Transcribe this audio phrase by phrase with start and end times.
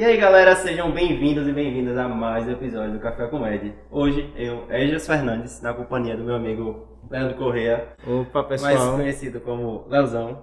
[0.00, 3.74] E aí galera, sejam bem-vindos e bem-vindas a mais um episódio do Café com Ed.
[3.90, 8.96] Hoje eu, Egias Fernandes, na companhia do meu amigo Leandro Correia, Opa, mais pessoal.
[8.96, 10.42] conhecido como Leozão.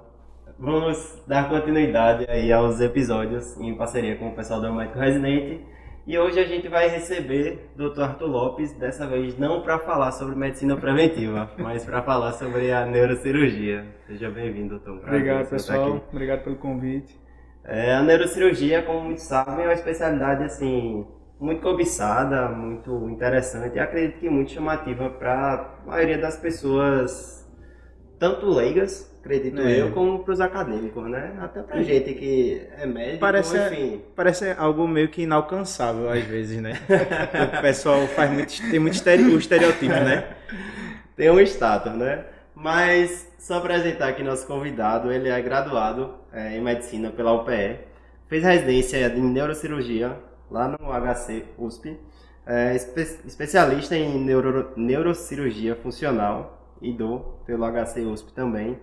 [0.59, 5.65] Vamos dar continuidade aí aos episódios em parceria com o pessoal do Médico Residente.
[6.05, 8.01] E hoje a gente vai receber o Dr.
[8.04, 12.86] Arthur Lopes, dessa vez não para falar sobre medicina preventiva, mas para falar sobre a
[12.86, 13.87] neurocirurgia.
[14.05, 15.00] Seja bem-vindo, doutor.
[15.04, 16.00] Obrigado, pessoal.
[16.11, 17.25] Obrigado pelo convite.
[17.68, 21.06] É, a neurocirurgia, como muitos sabem, é uma especialidade assim
[21.39, 27.46] muito cobiçada, muito interessante e acredito que muito chamativa para a maioria das pessoas,
[28.18, 29.82] tanto leigas, acredito É.
[29.82, 31.34] eu, como para os acadêmicos, né?
[31.42, 34.02] Até para gente que é médico, Parece- enfim.
[34.16, 36.73] Parece algo meio que inalcançável às vezes, né?
[37.59, 40.23] o pessoal faz muito, tem muito estereotipo, né?
[41.16, 42.26] tem um status, né?
[42.56, 47.80] Mas só apresentar aqui nosso convidado, ele é graduado é, em medicina pela UPE,
[48.27, 50.17] fez residência em neurocirurgia
[50.52, 51.98] lá no HC USP,
[52.45, 58.78] é espe- especialista em neuro- neurocirurgia funcional e do pelo HC USP também,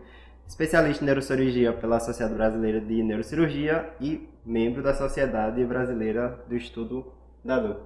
[0.47, 7.13] especialista em neurocirurgia pela Sociedade Brasileira de Neurocirurgia e membro da Sociedade Brasileira do Estudo
[7.45, 7.81] da Dor.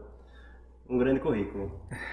[0.88, 1.70] Um grande currículo.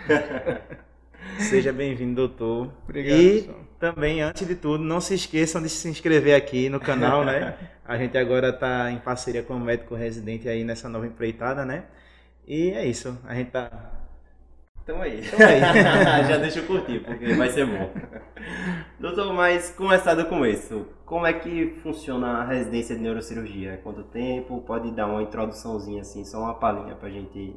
[1.40, 2.72] Seja bem-vindo, doutor.
[2.84, 3.50] Obrigado, E
[3.80, 7.56] também, antes de tudo, não se esqueçam de se inscrever aqui no canal, né?
[7.86, 11.84] A gente agora está em parceria com o médico residente aí nessa nova empreitada, né?
[12.48, 13.18] E é isso.
[13.28, 13.70] A gente tá.
[14.84, 15.20] Então aí.
[15.20, 15.60] Aí.
[16.28, 17.92] Já deixa eu curtir, porque vai ser bom.
[19.00, 20.88] Doutor, mas começar do começo.
[21.06, 23.80] Como é que funciona a residência de neurocirurgia?
[23.84, 24.62] Quanto tempo?
[24.62, 27.56] Pode dar uma introduçãozinha assim, só uma palhinha pra gente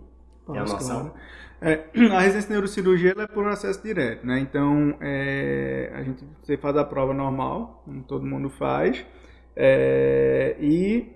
[0.52, 1.00] ter a Posso, noção.
[1.00, 1.14] claro.
[1.60, 4.38] É, a residência de neurocirurgia é por acesso direto, né?
[4.38, 9.04] Então, é, a gente você faz a prova normal, como todo mundo faz,
[9.56, 11.12] é, e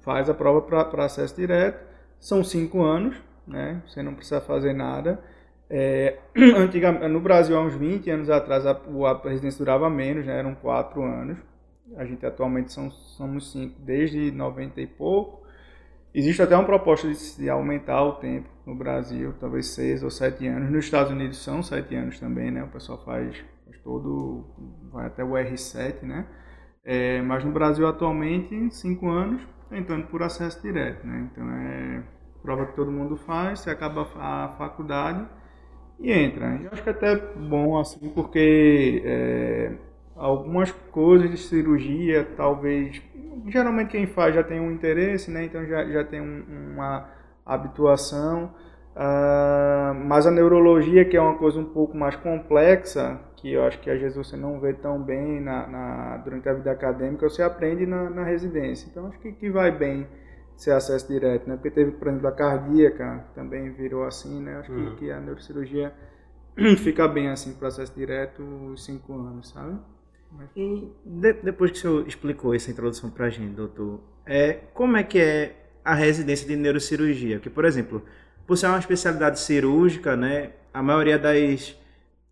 [0.00, 1.78] faz a prova para acesso direto.
[2.18, 3.16] São cinco anos,
[3.46, 3.82] né?
[3.86, 5.22] Você não precisa fazer nada.
[5.68, 6.18] É,
[7.10, 10.38] no Brasil, há uns 20 anos atrás, a, a residência durava menos, né?
[10.38, 11.36] Eram quatro anos.
[11.96, 15.42] A gente atualmente são, somos cinco, desde 90 e pouco.
[16.14, 20.46] Existe até uma proposta de se aumentar o tempo no Brasil, talvez seis ou sete
[20.46, 20.70] anos.
[20.70, 22.62] Nos Estados Unidos são sete anos também, né?
[22.62, 24.44] O pessoal faz, faz todo,
[24.92, 26.26] vai até o R7, né?
[26.84, 29.40] É, mas no Brasil atualmente, cinco anos,
[29.70, 31.28] entrando por acesso direto, né?
[31.32, 32.02] Então é
[32.42, 35.24] prova que todo mundo faz, você acaba a faculdade
[35.98, 36.58] e entra.
[36.62, 39.72] Eu acho que é até bom assim, porque é,
[40.16, 43.00] algumas coisas de cirurgia, talvez.
[43.48, 45.44] Geralmente quem faz já tem um interesse, né?
[45.44, 46.44] Então já, já tem um-
[46.74, 47.08] uma
[47.44, 48.52] habituação.
[48.94, 53.80] Ah, mas a neurologia, que é uma coisa um pouco mais complexa, que eu acho
[53.80, 57.42] que às vezes você não vê tão bem na, na- durante a vida acadêmica, você
[57.42, 58.88] aprende na, na residência.
[58.90, 60.06] Então acho que, que vai bem
[60.56, 61.56] ser acesso direto, né?
[61.56, 64.56] Porque teve, por exemplo, a cardíaca, que também virou assim, né?
[64.58, 64.96] Acho que- Uhum.
[64.96, 65.92] que, a neurocirurgia
[66.78, 69.78] fica bem assim, processo direto, os cinco anos, sabe?
[70.56, 75.02] E de- depois que o senhor explicou essa introdução pra gente, doutor, é, como é
[75.02, 77.36] que é a residência de neurocirurgia?
[77.36, 78.04] Porque, por exemplo,
[78.46, 81.76] por ser uma especialidade cirúrgica, né, a maioria das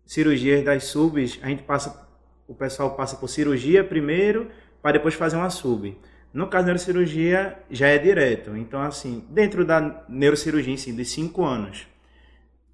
[0.05, 2.07] cirurgias das subs, a gente passa,
[2.47, 4.47] o pessoal passa por cirurgia primeiro,
[4.81, 5.97] para depois fazer uma sub.
[6.33, 8.55] No caso da neurocirurgia, já é direto.
[8.55, 11.87] Então, assim, dentro da neurocirurgia em de cinco anos,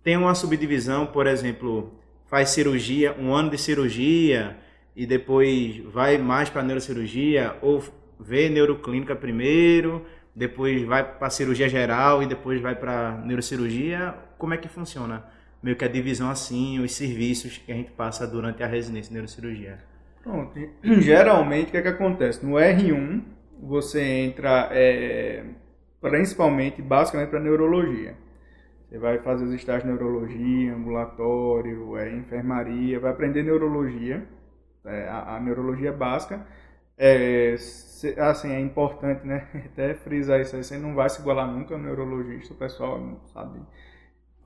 [0.04, 1.92] tem uma subdivisão, por exemplo,
[2.28, 4.58] faz cirurgia, um ano de cirurgia,
[4.96, 7.84] e depois vai mais para neurocirurgia, ou
[8.20, 10.06] vê neuroclínica primeiro,
[10.38, 14.14] depois vai para cirurgia geral e depois vai para neurocirurgia.
[14.38, 15.26] Como é que funciona?
[15.64, 19.16] Meio que a divisão assim, os serviços que a gente passa durante a residência de
[19.16, 19.80] neurocirurgia.
[20.22, 20.54] Pronto.
[21.02, 22.46] Geralmente, o que, é que acontece?
[22.46, 23.24] No R1,
[23.60, 25.44] você entra é,
[26.00, 28.16] principalmente, basicamente, para neurologia.
[28.88, 34.24] Você vai fazer os estágios de neurologia, ambulatório, é, enfermaria, vai aprender neurologia,
[34.86, 36.46] é, a, a neurologia básica.
[36.98, 37.56] É,
[38.18, 39.48] assim, é importante, né?
[39.74, 43.20] Até frisar isso aí, você não vai se igualar nunca ao neurologista, o pessoal não
[43.28, 43.60] sabe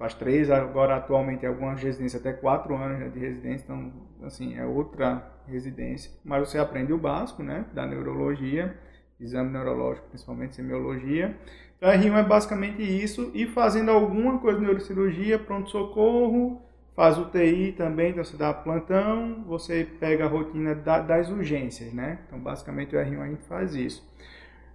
[0.01, 3.93] faz três, agora atualmente algumas residências até quatro anos né, de residência, então
[4.23, 6.11] assim, é outra residência.
[6.25, 8.75] Mas você aprende o básico, né, da neurologia,
[9.19, 11.37] exame neurológico, principalmente semiologia.
[11.77, 16.59] Então a R1 é basicamente isso, e fazendo alguma coisa de neurocirurgia, pronto-socorro,
[16.95, 22.19] faz UTI também, então você dá plantão, você pega a rotina da- das urgências, né?
[22.27, 24.05] Então basicamente o R1 a gente faz isso.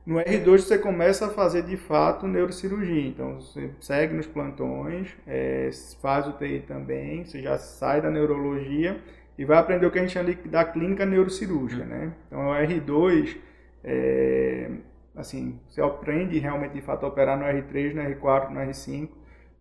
[0.07, 5.69] No R2 você começa a fazer de fato neurocirurgia, então você segue nos plantões, é,
[6.01, 9.01] faz UTI também, você já sai da neurologia
[9.37, 12.13] e vai aprender o que a gente chama da clínica neurocirúrgica, né?
[12.29, 13.37] Então o R2,
[13.83, 14.71] é,
[15.17, 19.17] assim, você aprende realmente de fato a operar no R3, no R4, no R5,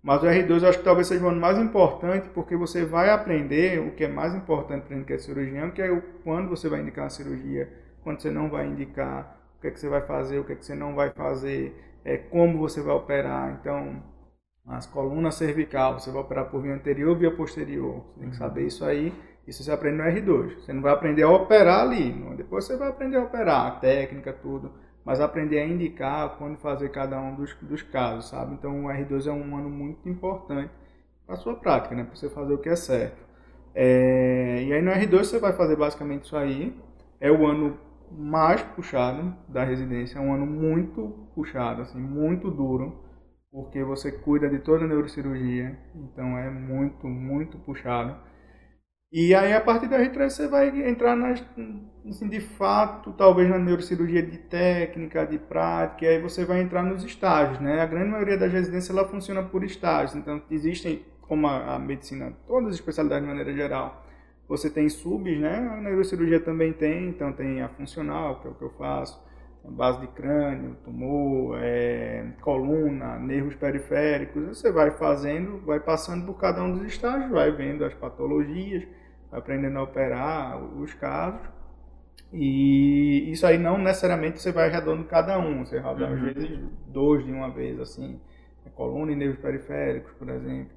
[0.06, 3.10] mas o R2 eu acho que talvez seja o ano mais importante, porque você vai
[3.10, 6.70] aprender o que é mais importante para quem é cirurgião, que é o, quando você
[6.70, 7.68] vai indicar a cirurgia,
[8.04, 10.56] quando você não vai indicar, o que é que você vai fazer, o que é
[10.56, 11.76] que você não vai fazer,
[12.06, 13.58] é, como você vai operar.
[13.60, 14.04] Então,
[14.68, 18.06] as colunas cervical, você vai operar por via anterior ou via posterior.
[18.14, 19.12] Você tem que saber isso aí.
[19.48, 20.60] Isso você aprende no R2.
[20.60, 22.12] Você não vai aprender a operar ali.
[22.38, 24.72] Depois você vai aprender a operar, a técnica, tudo
[25.06, 28.56] mas aprender a indicar quando fazer cada um dos, dos casos, sabe?
[28.56, 30.72] Então o R2 é um ano muito importante
[31.26, 32.04] para a sua prática, né?
[32.04, 33.24] Para você fazer o que é certo.
[33.76, 34.64] É...
[34.64, 36.76] E aí no R2 você vai fazer basicamente isso aí.
[37.20, 37.78] É o ano
[38.12, 43.04] mais puxado da residência, é um ano muito puxado, assim, muito duro,
[43.52, 48.16] porque você cuida de toda a neurocirurgia, então é muito, muito puxado.
[49.12, 51.42] E aí, a partir da R3, você vai entrar nas,
[52.08, 56.84] assim, de fato, talvez na neurocirurgia de técnica, de prática, e aí você vai entrar
[56.84, 57.82] nos estágios, né?
[57.82, 62.34] A grande maioria das residências, ela funciona por estágios, então existem, como a, a medicina,
[62.46, 64.06] todas as especialidades de maneira geral,
[64.48, 65.58] você tem subs, né?
[65.72, 69.24] A neurocirurgia também tem, então tem a funcional, que é o que eu faço,
[69.72, 76.64] base de crânio, tumor, é, coluna, nervos periféricos, você vai fazendo, vai passando por cada
[76.64, 78.84] um dos estágios, vai vendo as patologias,
[79.32, 81.42] aprendendo a operar os casos.
[82.32, 86.14] E isso aí não necessariamente você vai rodando cada um, você roda uhum.
[86.14, 88.20] às vezes dois de uma vez, assim,
[88.74, 90.76] coluna e nervos periféricos, por exemplo.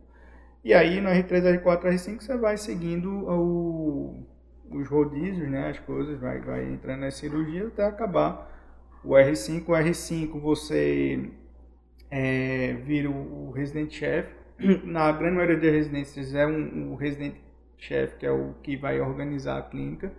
[0.65, 4.27] E aí no R3, R4, R5 você vai seguindo o,
[4.71, 8.58] os rodízios, né, as coisas, vai, vai entrando nas cirurgias até acabar
[9.05, 9.65] o R5.
[9.69, 11.31] O R5 você
[12.11, 14.35] é, vira o, residente chefe.
[14.85, 17.41] Na grande maioria das residências é um, o residente
[17.77, 20.13] chefe, que é o que vai organizar a clínica.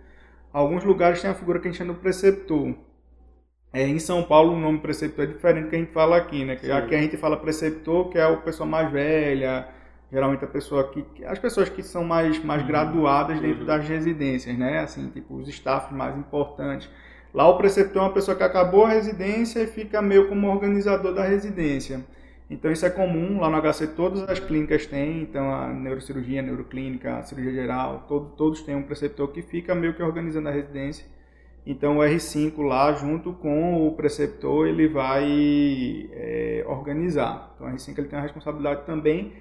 [0.52, 2.74] Alguns lugares tem a figura que a gente chama de preceptor.
[3.72, 6.44] É, em São Paulo, o nome preceptor é diferente do que a gente fala aqui,
[6.44, 6.56] né?
[6.56, 6.72] Sim.
[6.72, 9.68] Aqui a gente fala preceptor, que é a pessoa mais velha,
[10.10, 12.68] geralmente a pessoa que as pessoas que são mais mais uhum.
[12.68, 13.66] graduadas dentro uhum.
[13.66, 14.80] das residências, né?
[14.80, 16.90] Assim, tipo os staffs mais importantes.
[17.32, 21.14] Lá o preceptor é uma pessoa que acabou a residência e fica meio como organizador
[21.14, 22.04] da residência.
[22.50, 26.42] Então isso é comum, lá no HC todas as clínicas têm, então a neurocirurgia, a
[26.42, 30.52] neuroclínica, a cirurgia geral, todo, todos têm um preceptor que fica meio que organizando a
[30.52, 31.06] residência.
[31.64, 37.52] Então o R5 lá, junto com o preceptor, ele vai é, organizar.
[37.54, 39.32] Então o R5 ele tem a responsabilidade também.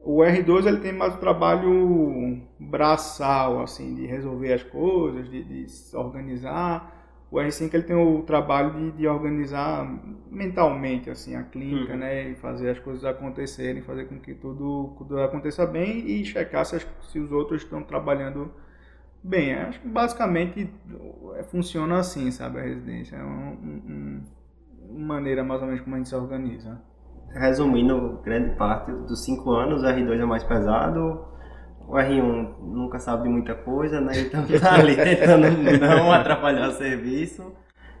[0.00, 5.70] O R2 ele tem mais o trabalho braçal, assim, de resolver as coisas, de, de
[5.70, 6.95] se organizar
[7.36, 9.86] o R5 ele tem o trabalho de, de organizar
[10.30, 11.98] mentalmente assim a clínica, uhum.
[11.98, 16.64] né, e fazer as coisas acontecerem, fazer com que tudo, tudo aconteça bem e checar
[16.64, 18.50] se, as, se os outros estão trabalhando
[19.22, 19.54] bem.
[19.54, 20.72] Acho que basicamente
[21.34, 23.16] é, funciona assim, sabe, a residência.
[23.16, 24.22] É uma, uma,
[24.88, 26.80] uma maneira mais ou menos como a gente se organiza.
[27.34, 31.22] Resumindo, grande parte dos cinco anos, o R2 é mais pesado,
[31.88, 34.12] o R1 nunca sabe de muita coisa, né?
[34.20, 35.48] Então tá ali tentando
[35.78, 37.52] não atrapalhar o serviço.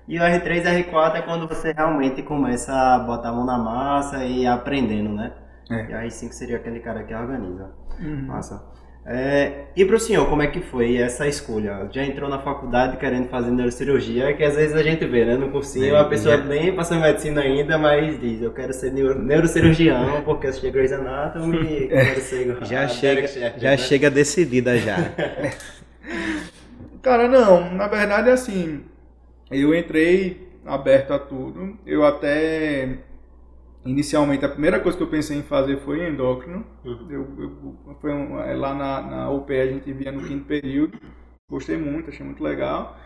[0.08, 3.58] E o R3 e R4 é quando você realmente começa a botar a mão na
[3.58, 5.32] massa e aprendendo, né?
[5.70, 5.90] É.
[5.90, 7.70] E o R5 seria aquele cara que organiza.
[7.98, 8.26] Uhum.
[8.26, 8.62] Massa.
[9.08, 11.88] É, e para o senhor, como é que foi essa escolha?
[11.92, 15.36] Já entrou na faculdade querendo fazer neurocirurgia, que às vezes a gente vê, né?
[15.36, 16.42] No cursinho, é, a pessoa é.
[16.42, 20.92] nem passou em medicina ainda, mas diz, eu quero ser neuro, neurocirurgião, porque assisti Grey's
[20.92, 22.04] Anatomy e é.
[22.04, 22.58] quero ser...
[22.62, 23.76] Já, chega, já né?
[23.76, 24.96] chega decidida já.
[27.00, 28.82] Cara, não, na verdade, assim,
[29.52, 32.98] eu entrei aberto a tudo, eu até
[33.86, 36.64] Inicialmente, a primeira coisa que eu pensei em fazer foi endócrino.
[36.84, 37.06] Uhum.
[37.08, 40.98] Eu, eu, foi um, é, lá na, na UPE a gente via no quinto período.
[41.48, 42.98] Gostei muito, achei muito legal.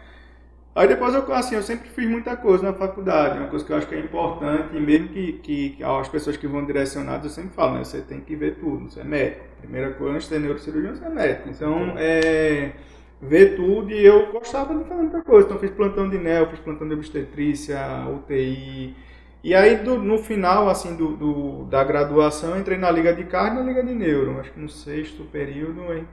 [0.74, 3.76] Aí depois eu, assim, eu sempre fiz muita coisa na faculdade, uma coisa que eu
[3.76, 7.54] acho que é importante, e mesmo que, que as pessoas que vão direcionadas, eu sempre
[7.54, 9.44] falo, né, você tem que ver tudo, você é médico.
[9.60, 11.48] Primeira coisa, antes de ser neurocirurgião, você é médico.
[11.48, 12.72] Então, é,
[13.20, 15.46] ver tudo, e eu gostava de fazer muita coisa.
[15.46, 18.94] Então, fiz plantão de NEL, fiz plantão de obstetrícia, UTI,
[19.42, 23.60] e aí, do, no final, assim, do, do, da graduação, entrei na Liga de Cardio
[23.60, 24.38] e na Liga de Neuro.
[24.38, 26.06] Acho que no sexto período, eu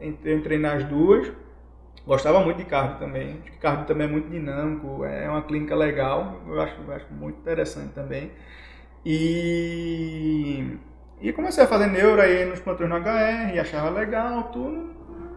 [0.00, 1.30] entrei nas duas.
[2.06, 3.38] Gostava muito de cardio também.
[3.42, 6.40] Acho que cardio também é muito dinâmico, é uma clínica legal.
[6.46, 8.30] Eu acho, eu acho muito interessante também.
[9.04, 10.78] E,
[11.20, 14.94] e comecei a fazer neuro aí nos plantões no HR, achava legal, tudo.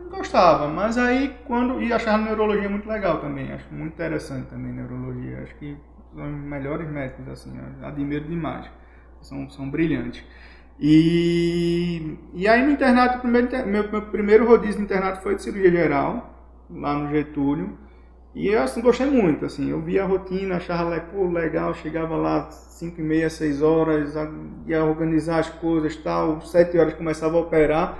[0.10, 1.82] Gostava, mas aí quando.
[1.82, 3.52] E achava neurologia muito legal também.
[3.52, 5.42] Acho muito interessante também neurologia.
[5.44, 5.78] Acho que
[6.14, 8.66] são os melhores médicos, assim, admiro demais.
[9.22, 10.24] São, são brilhantes.
[10.80, 15.70] E, e aí no internato, primeiro, meu, meu primeiro rodízio no internato foi de cirurgia
[15.70, 16.34] geral,
[16.70, 17.78] lá no Getúlio.
[18.34, 22.50] E eu assim, gostei muito, assim, eu via a rotina, achava pô, legal, chegava lá
[22.52, 24.14] 5 e meia, 6 horas,
[24.68, 27.98] ia organizar as coisas tal, 7 horas começava a operar.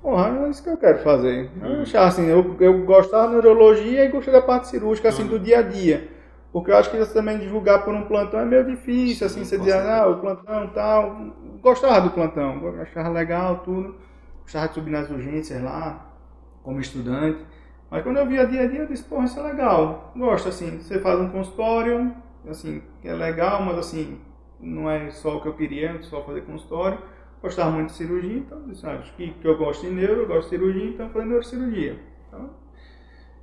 [0.00, 1.50] Porra, é isso que eu quero fazer.
[1.60, 1.82] Eu uhum.
[1.82, 5.58] achava assim, eu, eu gostava da neurologia e gostei da parte cirúrgica, assim, do dia
[5.58, 6.08] a dia.
[6.54, 9.58] Porque eu acho que você também divulgar por um plantão é meio difícil, assim, você
[9.58, 11.34] dizer, ah, o plantão tal.
[11.60, 13.96] Gostava do plantão, achava legal tudo.
[14.42, 16.14] Gostava de subir nas urgências lá,
[16.62, 17.44] como estudante.
[17.90, 20.12] Mas quando eu via dia a dia, eu disse, porra, isso é legal.
[20.16, 22.14] Gosto, assim, você faz um consultório,
[22.48, 24.20] assim, é legal, mas assim,
[24.60, 27.00] não é só o que eu queria, só fazer consultório.
[27.42, 30.28] Gostava muito de cirurgia, então disse, ah, acho que, que eu gosto de neuro, eu
[30.28, 31.98] gosto de cirurgia, então falei neurocirurgia.
[32.28, 32.50] Então,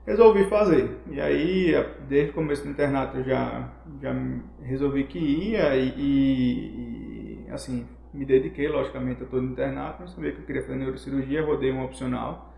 [0.06, 0.98] resolvi fazer.
[1.10, 1.74] E aí,
[2.08, 3.70] desde o começo do internato, eu já,
[4.02, 4.14] já
[4.62, 10.12] resolvi que ia e, e, e assim, me dediquei, logicamente, a todo o internato, mas
[10.12, 12.52] sabia que eu queria fazer neurocirurgia, rodei um opcional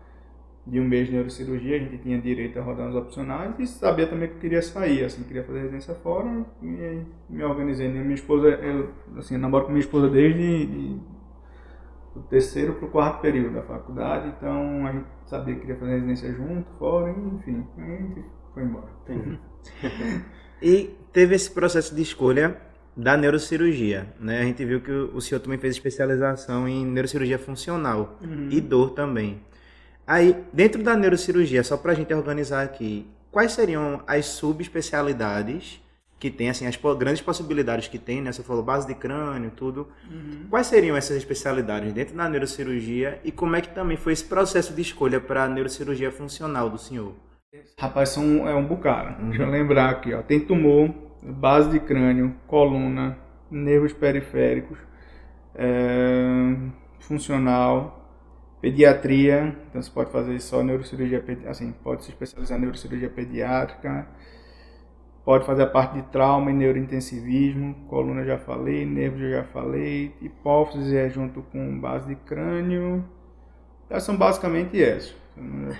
[0.66, 4.06] de um mês de neurocirurgia, a gente tinha direito a rodar os opcionais e sabia
[4.06, 7.86] também que eu queria sair, assim, queria fazer residência fora e me organizei.
[7.88, 10.98] Minha esposa, eu, assim, eu namoro com minha esposa desde de,
[12.14, 15.94] do terceiro para o quarto período da faculdade, então a gente sabia que queria fazer
[15.94, 18.88] residência junto, fora, enfim, a gente foi embora.
[20.62, 22.56] e teve esse processo de escolha
[22.96, 24.40] da neurocirurgia, né?
[24.40, 28.48] A gente viu que o senhor também fez especialização em neurocirurgia funcional uhum.
[28.50, 29.42] e dor também.
[30.06, 35.82] Aí, dentro da neurocirurgia, só para a gente organizar aqui, quais seriam as subespecialidades
[36.18, 38.32] que tem, assim, as grandes possibilidades que tem, né?
[38.32, 39.88] Você falou base de crânio, tudo.
[40.10, 40.46] Uhum.
[40.48, 44.72] Quais seriam essas especialidades dentro da neurocirurgia e como é que também foi esse processo
[44.72, 47.12] de escolha para a neurocirurgia funcional do senhor?
[47.78, 49.22] Rapaz, são, é um bocado.
[49.22, 49.28] Uhum.
[49.30, 50.22] Deixa eu lembrar aqui, ó.
[50.22, 50.92] Tem tumor,
[51.22, 53.18] base de crânio, coluna,
[53.50, 54.78] nervos periféricos,
[55.54, 56.56] é,
[57.00, 58.04] funcional,
[58.64, 64.08] Pediatria, então você pode fazer só neurocirurgia, assim, pode se especializar em neurocirurgia pediátrica,
[65.24, 70.96] pode fazer a parte de trauma e neurointensivismo, coluna já falei, nervos já falei, hipófise
[70.96, 73.04] é junto com base de crânio,
[74.00, 75.14] são basicamente essas.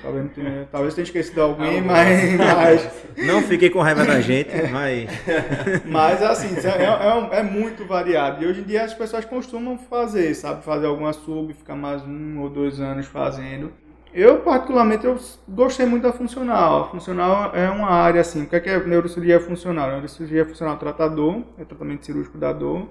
[0.02, 5.08] Talvez, tenha, talvez tenha esquecido alguém, mas, mas, Não fiquei com raiva da gente, mas.
[5.86, 8.42] Mas assim, é, é, é, muito variado.
[8.42, 10.64] E hoje em dia as pessoas costumam fazer, sabe?
[10.64, 13.72] Fazer alguma sub, ficar mais um ou dois anos fazendo.
[14.14, 15.18] Eu, particularmente, eu
[15.48, 16.84] gostei muito da funcional.
[16.84, 18.44] A funcional é uma área assim.
[18.44, 19.90] O que é, que é neurocirurgia funcional?
[19.90, 22.88] Neurocirurgia funcional tratador, é tratamento cirúrgico da dor.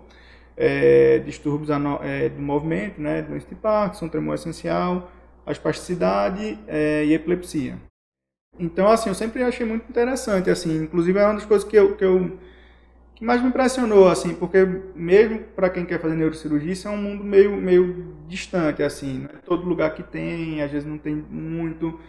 [0.55, 1.69] É, distúrbios
[2.01, 3.21] é, do movimento, né?
[3.21, 5.09] Doença de Parkinson, tremor essencial
[5.45, 7.77] a espasticidade é, e epilepsia.
[8.59, 11.95] Então, assim, eu sempre achei muito interessante, assim, inclusive é uma das coisas que eu,
[11.95, 12.37] que eu
[13.23, 14.57] mais me impressionou, assim, porque
[14.95, 19.29] mesmo para quem quer fazer neurocirurgia, isso é um mundo meio, meio distante, assim, não
[19.29, 21.99] é todo lugar que tem, às vezes não tem muito,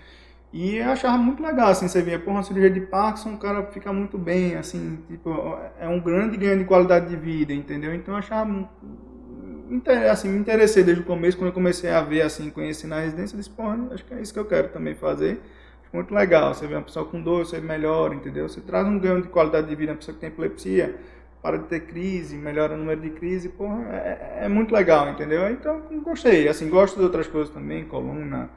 [0.53, 3.65] e eu achava muito legal, assim, você via, por uma cirurgia de Parkinson, o cara
[3.67, 5.31] fica muito bem, assim, tipo,
[5.79, 7.95] é um grande ganho de qualidade de vida, entendeu?
[7.95, 8.69] Então eu achava
[10.11, 13.35] assim, me interessei desde o começo, quando eu comecei a ver, assim, conhecer na residência,
[13.35, 15.41] eu disse, pô, acho que é isso que eu quero também fazer.
[15.95, 18.49] Muito legal, você vê uma pessoa com dor, você melhora, entendeu?
[18.49, 20.97] Você traz um ganho de qualidade de vida, uma pessoa que tem epilepsia,
[21.41, 25.49] para de ter crise, melhora o número de crise, porra, é, é muito legal, entendeu?
[25.49, 28.51] Então, gostei, assim, gosto de outras coisas também, coluna,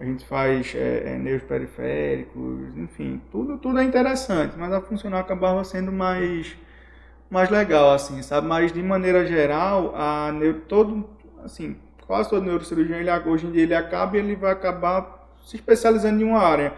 [0.00, 5.20] a gente faz é, é, nervos periféricos, enfim, tudo, tudo é interessante, mas a funcional
[5.20, 6.56] acabava sendo mais
[7.30, 8.48] mais legal, assim, sabe?
[8.48, 11.08] Mas de maneira geral, a neuro, todo,
[11.44, 11.76] assim,
[12.08, 16.22] quase todo neurocirurgião, ele, hoje em dia ele acaba e ele vai acabar se especializando
[16.22, 16.74] em uma área.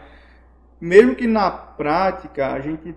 [0.81, 2.95] Mesmo que na prática, a gente,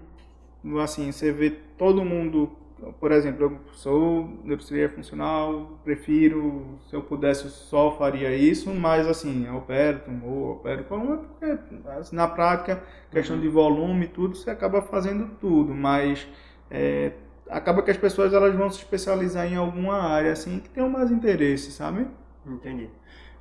[0.83, 2.51] assim, você vê todo mundo,
[2.99, 9.45] por exemplo, eu sou neurocirurgia funcional, prefiro, se eu pudesse, só faria isso, mas assim,
[9.47, 14.81] eu opero tumor, opero coluna, porque assim, na prática, questão de volume tudo, você acaba
[14.81, 16.27] fazendo tudo, mas
[16.69, 17.13] é,
[17.49, 21.11] acaba que as pessoas elas vão se especializar em alguma área assim que tenham mais
[21.11, 22.07] interesse, sabe?
[22.45, 22.89] Entendi.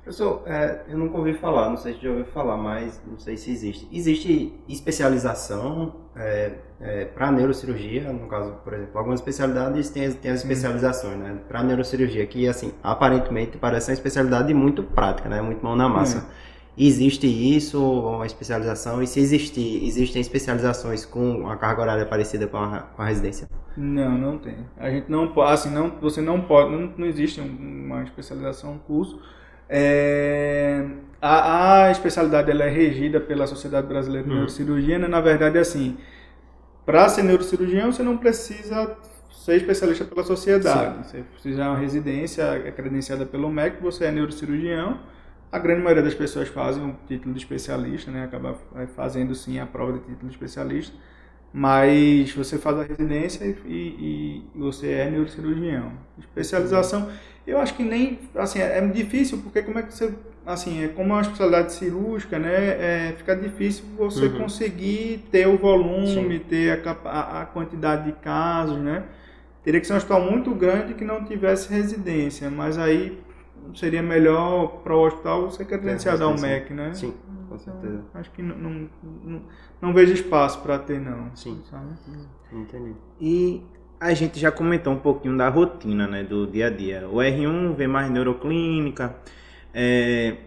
[0.07, 3.35] Professor, é, eu nunca ouvi falar, não sei se já ouviu falar, mas não sei
[3.35, 3.89] se existe.
[3.91, 10.39] Existe especialização é, é, para neurocirurgia, no caso, por exemplo, algumas especialidades têm, têm as
[10.39, 11.37] especializações, né?
[11.49, 15.41] Para neurocirurgia, que assim, aparentemente parece uma especialidade muito prática, né?
[15.41, 16.19] Muito mão na massa.
[16.19, 16.47] É.
[16.81, 19.03] Existe isso, uma especialização?
[19.03, 23.49] E se existir, existem especializações com uma carga horária parecida com a, com a residência?
[23.75, 24.55] Não, não tem.
[24.77, 28.77] A gente não pode, assim, não, você não pode, não, não existe uma especialização, um
[28.77, 29.19] curso.
[29.69, 30.85] É,
[31.21, 34.35] a, a, especialidade ela é regida pela Sociedade Brasileira de hum.
[34.35, 35.07] Neurocirurgia, né?
[35.07, 35.97] na verdade, é assim,
[36.85, 38.95] para ser neurocirurgião você não precisa
[39.29, 40.95] ser especialista pela sociedade.
[40.95, 41.03] Sim.
[41.03, 44.99] Você precisa de uma residência credenciada pelo MEC, você é neurocirurgião,
[45.51, 48.23] A grande maioria das pessoas fazem o título de especialista, né?
[48.25, 48.57] Acaba
[48.95, 50.95] fazendo sim a prova de título de especialista,
[51.53, 55.91] mas você faz a residência e, e, e você é neurocirurgião.
[56.19, 57.09] Especialização,
[57.45, 60.13] eu acho que nem, assim, é, é difícil porque como é que você,
[60.45, 62.53] assim, é como é uma especialidade cirúrgica, né?
[62.53, 64.39] É, fica difícil você uhum.
[64.39, 66.45] conseguir ter o volume, sim.
[66.47, 69.03] ter a, a, a quantidade de casos, né?
[69.63, 73.19] Teria que ser um hospital muito grande que não tivesse residência, mas aí
[73.75, 76.93] seria melhor para o hospital você credenciado ao MEC, né?
[76.93, 77.13] Sim,
[77.47, 78.03] com certeza.
[78.13, 78.89] Acho que não, não,
[79.23, 79.41] não,
[79.81, 81.35] não vejo espaço para ter, não.
[81.35, 81.87] Sim, sabe?
[82.51, 82.93] entendi.
[83.19, 83.63] E
[83.99, 87.07] a gente já comentou um pouquinho da rotina, né, do dia a dia.
[87.07, 89.15] O R1 vem mais neuroclínica,
[89.73, 90.37] é,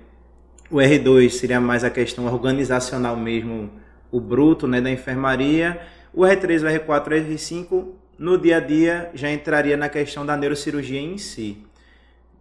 [0.71, 3.71] o R2 seria mais a questão organizacional mesmo,
[4.11, 5.81] o bruto, né, da enfermaria.
[6.13, 7.89] O R3, o R4, o R5,
[8.19, 11.65] no dia a dia já entraria na questão da neurocirurgia em si,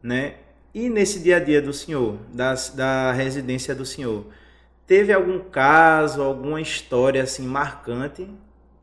[0.03, 0.35] né?
[0.73, 4.27] E nesse dia a dia do senhor, das, da residência do senhor,
[4.89, 8.27] teve algum caso, alguma história assim marcante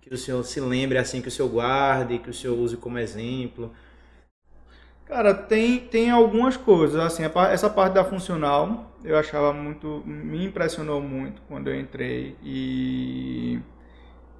[0.00, 2.96] que o senhor se lembre assim que o senhor guarde, que o senhor use como
[2.96, 3.72] exemplo?
[5.04, 11.00] Cara, tem, tem algumas coisas, assim, essa parte da funcional eu achava muito, me impressionou
[11.00, 13.60] muito quando eu entrei e,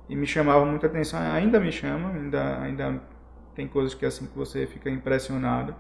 [0.09, 3.03] e me chamava muita atenção, ainda me chama, ainda, ainda
[3.57, 5.75] tem coisas que assim que você fica impressionado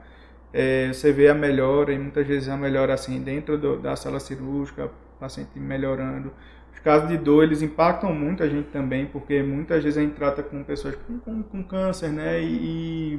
[0.52, 4.18] é, você vê a melhora, e muitas vezes a melhora assim dentro do, da sala
[4.20, 6.32] cirúrgica, paciente melhorando.
[6.72, 10.14] Os casos de dor, eles impactam muito a gente também, porque muitas vezes a gente
[10.14, 13.14] trata com pessoas com, com, com câncer, né, e,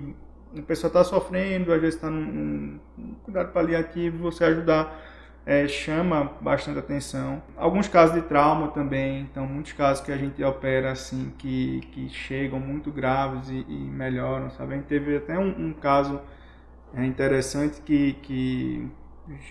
[0.54, 5.02] e a pessoa está sofrendo, às vezes está num, num, cuidado paliativo, você ajudar
[5.46, 7.42] é, chama bastante atenção.
[7.56, 12.10] Alguns casos de trauma também, então muitos casos que a gente opera assim, que, que
[12.10, 14.74] chegam muito graves e, e melhoram, sabe?
[14.74, 16.20] A gente teve até um, um caso
[16.94, 18.88] é interessante que, que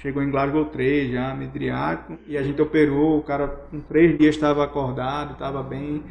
[0.00, 4.34] chegou em Glasgow 3 já, midriático, e a gente operou, o cara com três dias
[4.34, 6.02] estava acordado, estava bem,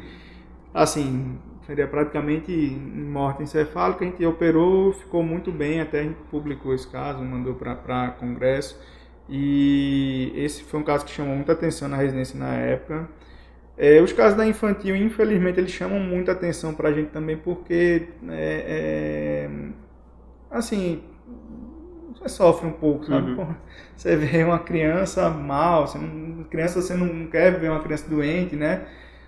[0.72, 6.74] assim, seria praticamente morte encefálica, a gente operou, ficou muito bem, até a gente publicou
[6.74, 8.80] esse caso, mandou para congresso,
[9.28, 13.08] e esse foi um caso que chamou muita atenção na residência na época.
[13.76, 18.08] É, os casos da infantil, infelizmente, eles chamam muita atenção para a gente também, porque,
[18.28, 19.50] é, é,
[20.50, 21.02] assim,
[22.28, 23.32] sofre um pouco, sabe?
[23.32, 23.54] Uhum.
[23.96, 28.56] você vê uma criança mal, você não, criança você não quer ver uma criança doente,
[28.56, 28.86] né?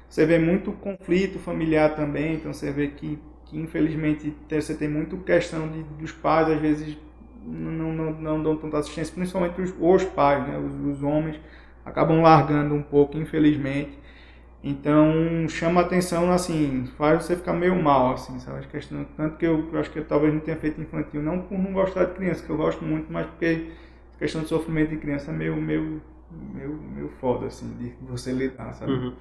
[0.08, 5.18] Você vê muito conflito familiar também, então você vê que, que infelizmente você tem muito
[5.18, 6.96] questão de, dos pais, às vezes
[7.44, 10.58] não, não, não dão tanta assistência, principalmente os, os pais, né?
[10.58, 11.40] Os, os homens
[11.84, 13.98] acabam largando um pouco, infelizmente.
[14.62, 18.66] Então chama atenção, assim, faz você ficar meio mal, assim, sabe?
[18.66, 21.56] Questão, tanto que eu, eu acho que eu talvez não tenha feito infantil, não por
[21.58, 23.70] não gostar de criança, que eu gosto muito, mas porque
[24.16, 26.02] a questão de sofrimento de criança é meio, meio,
[26.54, 28.92] meio, meio foda, assim, de você lidar, sabe?
[28.92, 29.14] Uhum.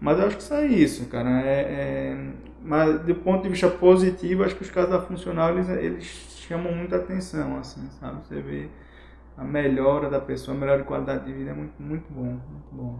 [0.00, 1.28] Mas eu acho que isso é isso, cara.
[1.42, 5.68] É, é, mas do ponto de vista positivo, acho que os casos da funcional, eles,
[5.68, 6.04] eles
[6.48, 8.26] chamam muita atenção, assim, sabe?
[8.26, 8.68] Você vê
[9.36, 12.68] a melhora da pessoa, a melhora de qualidade de vida é muito, muito bom, muito
[12.72, 12.98] bom.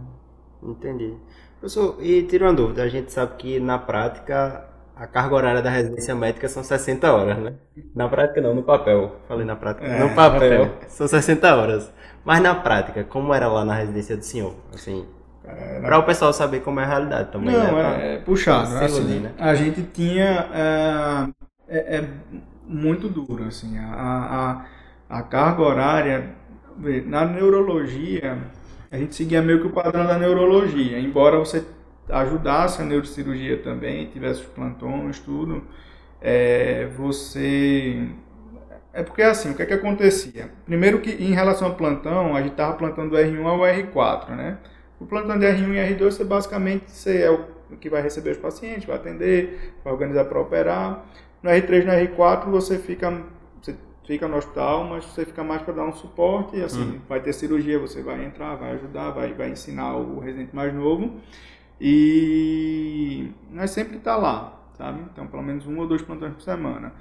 [0.63, 1.15] Entendi.
[1.61, 5.69] Professor, e tira uma dúvida, a gente sabe que na prática a carga horária da
[5.69, 7.53] residência médica são 60 horas, né?
[7.95, 9.17] Na prática não, no papel.
[9.27, 9.85] Falei na prática.
[9.85, 11.93] É, no papel, papel, são 60 horas.
[12.25, 14.55] Mas na prática, como era lá na residência do senhor?
[14.73, 15.05] Assim,
[15.45, 17.55] é, para o pessoal saber como é a realidade também.
[17.55, 18.11] Não, né?
[18.11, 18.75] é, é puxado.
[18.77, 19.31] Assim, né?
[19.37, 20.49] A gente tinha.
[20.51, 22.09] É, é, é,
[22.67, 23.77] muito duro, assim.
[23.77, 24.65] A,
[25.09, 26.41] a, a carga horária.
[27.05, 28.39] Na neurologia,
[28.91, 31.65] a gente seguia meio que o padrão da neurologia, embora você
[32.09, 35.63] ajudasse a neurocirurgia também, tivesse os plantões, tudo,
[36.21, 38.09] é, você...
[38.93, 40.51] É porque assim, o que é que acontecia?
[40.65, 44.57] Primeiro que em relação ao plantão, a gente estava plantando do R1 ao R4, né?
[44.99, 48.37] O plantão de R1 e R2, você basicamente você é o que vai receber os
[48.37, 51.05] pacientes, vai atender, vai organizar para operar.
[51.41, 53.23] No R3 e no R4 você fica
[54.05, 57.01] fica no hospital, mas você fica mais para dar um suporte, e assim, uhum.
[57.07, 61.19] vai ter cirurgia, você vai entrar, vai ajudar, vai, vai ensinar o residente mais novo,
[61.79, 65.01] e nós sempre está lá, sabe?
[65.11, 66.93] Então, pelo menos um ou dois plantões por semana.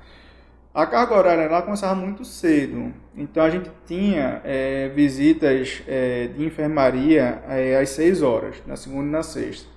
[0.72, 6.44] A carga horária lá começava muito cedo, então a gente tinha é, visitas é, de
[6.44, 9.68] enfermaria é, às 6 horas, na segunda e na sexta.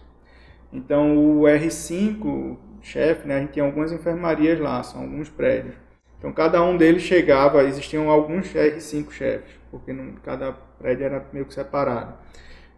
[0.71, 5.82] Então o R5, chefe, né, a gente tinha algumas enfermarias lá, são alguns prédios.
[6.23, 11.43] Então cada um deles chegava, existiam alguns R5 chefes, porque não, cada prédio era meio
[11.43, 12.13] que separado.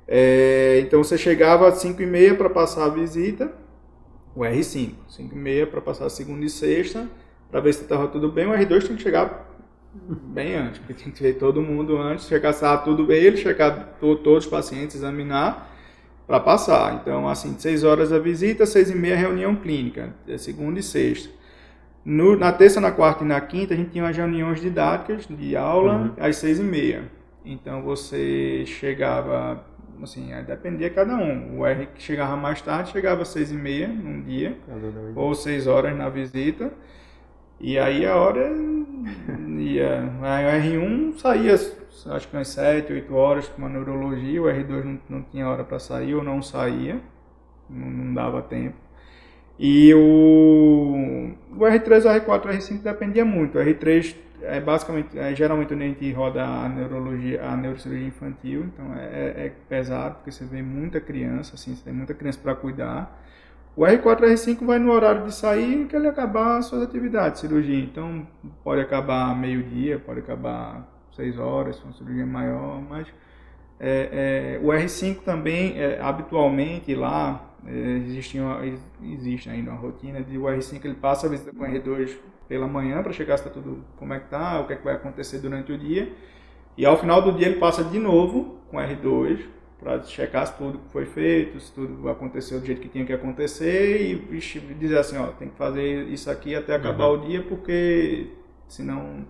[0.08, 3.54] É, então você chegava às 5 e meia para passar a visita,
[4.36, 7.08] o R5, 5 e meia para passar segunda e sexta,
[7.52, 8.48] para ver se estava tudo bem.
[8.48, 9.48] O R2 tinha que chegar
[9.94, 14.16] bem antes, porque tem que ver todo mundo antes, checar se tudo ele, checar to,
[14.16, 15.72] todos os pacientes, examinar
[16.26, 16.96] para passar.
[16.96, 21.45] Então, assim, seis horas a visita, seis e meia reunião clínica, é segunda e sexta.
[22.06, 25.58] No, na terça, na quarta e na quinta, a gente tinha as reuniões didáticas de
[25.58, 26.12] aula uhum.
[26.20, 27.04] às seis e meia.
[27.44, 29.66] Então, você chegava,
[30.02, 31.60] assim, dependia de cada um.
[31.60, 34.56] O R que chegava mais tarde, chegava às seis e meia num dia,
[35.16, 36.72] ou seis horas na visita.
[37.60, 38.52] E aí a hora
[39.58, 40.04] ia.
[40.22, 45.00] A R1 saía, acho que umas 7, 8 horas com uma neurologia, o R2 não,
[45.10, 47.00] não tinha hora para sair ou não saía,
[47.70, 48.76] não, não, dava tempo.
[49.58, 53.58] E o, o R3, o R4 o R5 dependia muito.
[53.58, 58.66] O R3 é basicamente, é, geralmente onde a gente roda a neurologia, a neurocirurgia infantil,
[58.66, 62.40] então é, é, é pesado, porque você vê muita criança, assim, você tem muita criança
[62.42, 63.22] para cuidar.
[63.76, 67.42] O R4 e R5 vai no horário de sair que ele acabar as suas atividades,
[67.42, 67.80] cirurgia.
[67.80, 68.26] Então,
[68.64, 73.08] pode acabar meio-dia, pode acabar seis horas, se uma cirurgia maior, mas
[73.80, 78.62] é, é, o R5 também, é, habitualmente lá, existe, uma,
[79.02, 82.16] existe ainda uma rotina de o R5 ele passa a visita com o R2
[82.48, 84.84] pela manhã para chegar se está tudo como é que tá, o que, é que
[84.84, 86.12] vai acontecer durante o dia.
[86.78, 89.46] E ao final do dia ele passa de novo com o R2
[89.80, 94.02] para checar se tudo foi feito, se tudo aconteceu do jeito que tinha que acontecer
[94.02, 97.24] e, e dizer assim, ó, tem que fazer isso aqui até acabar uhum.
[97.24, 98.28] o dia porque
[98.68, 99.26] senão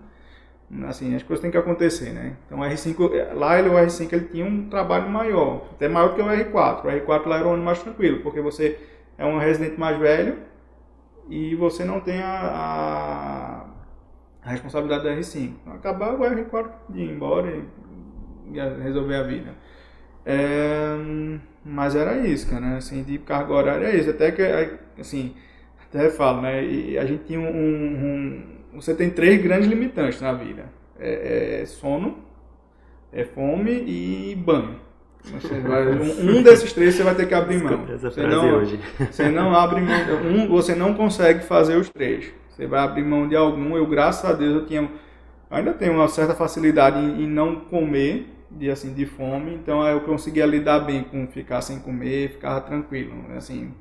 [0.88, 2.36] assim, as coisas têm que acontecer, né?
[2.46, 6.20] Então o R5, lá ele, o R5 ele tinha um trabalho maior, até maior que
[6.20, 6.84] o R4.
[6.84, 8.78] O R4 lá era um ano mais tranquilo, porque você
[9.16, 10.38] é um residente mais velho
[11.28, 13.66] e você não tem a,
[14.44, 15.52] a, a responsabilidade do R5.
[15.62, 17.64] Então, acabar o R4 de ir embora e,
[18.52, 19.54] e resolver a vida.
[20.24, 20.96] É,
[21.64, 22.76] mas era isso, cara, né?
[22.76, 24.10] Assim, de carga horária é isso.
[24.10, 24.42] Até que,
[25.00, 25.34] assim,
[25.88, 26.64] até falo, né?
[26.64, 30.66] E a gente tinha um, um, Você tem três grandes limitantes na vida:
[30.98, 32.18] é, é sono,
[33.12, 34.76] é fome e banho.
[35.66, 37.84] Vai, um, um, desses três você vai ter que abrir mão.
[37.98, 38.64] Você não,
[39.10, 39.96] você não abre mão.
[40.24, 42.32] Um, você não consegue fazer os três.
[42.48, 43.76] Você vai abrir mão de algum.
[43.76, 44.88] Eu, graças a Deus, eu tinha.
[45.50, 50.00] Ainda tenho uma certa facilidade em, em não comer de assim de fome, então eu
[50.00, 53.72] conseguia lidar bem com ficar sem comer, ficava tranquilo, assim,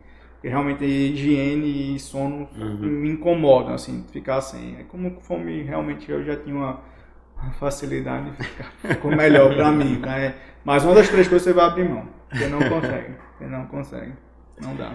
[0.46, 2.78] porque realmente higiene e sono uhum.
[2.78, 4.78] me incomodam assim, ficar sem.
[4.80, 6.82] É como fome realmente eu já tinha uma,
[7.36, 10.36] uma facilidade de ficar, ficou melhor para mim, né?
[10.64, 14.14] Mas uma das três coisas você vai abrir mão, você não consegue, você não consegue,
[14.62, 14.92] não dá.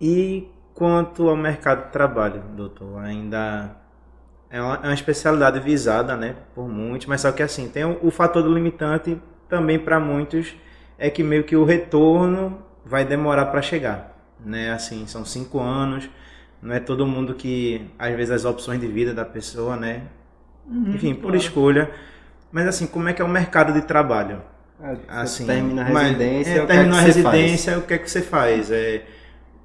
[0.00, 3.76] E quanto ao mercado de trabalho, doutor, ainda
[4.50, 7.98] é uma, é uma especialidade visada, né, por muitos, mas só que assim, tem o,
[8.02, 10.56] o fator do limitante também para muitos
[10.98, 14.13] é que meio que o retorno vai demorar para chegar,
[14.44, 16.08] né, assim, são cinco anos,
[16.62, 20.02] não é todo mundo que, às vezes, as opções de vida da pessoa, né,
[20.66, 21.90] uhum, enfim, por escolha,
[22.50, 24.42] mas assim, como é que é o mercado de trabalho?
[24.80, 28.22] É, assim, termina a residência, mas, é, termina a residência, o que é que você
[28.22, 28.70] faz?
[28.70, 29.04] É,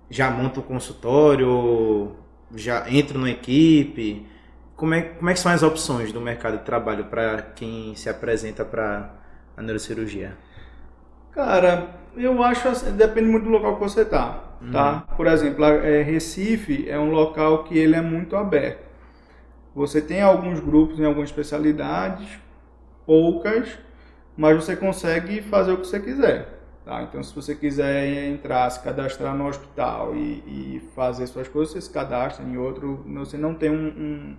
[0.10, 2.15] já monta o consultório,
[2.56, 4.26] já entra numa equipe,
[4.76, 8.10] como é, como é que são as opções do mercado de trabalho para quem se
[8.10, 9.13] apresenta para
[9.58, 10.38] a neurocirurgia?
[11.32, 14.72] Cara, eu acho assim, depende muito do local que você está, uhum.
[14.72, 15.04] tá?
[15.16, 18.88] Por exemplo, é, Recife é um local que ele é muito aberto.
[19.76, 22.28] Você tem alguns grupos em algumas especialidades,
[23.06, 23.78] poucas,
[24.36, 26.60] mas você consegue fazer o que você quiser.
[26.86, 27.04] Tá?
[27.04, 31.82] Então, se você quiser entrar, se cadastrar no hospital e, e fazer suas coisas, você
[31.82, 33.06] se cadastra em outro.
[33.16, 34.36] Você não tem um, um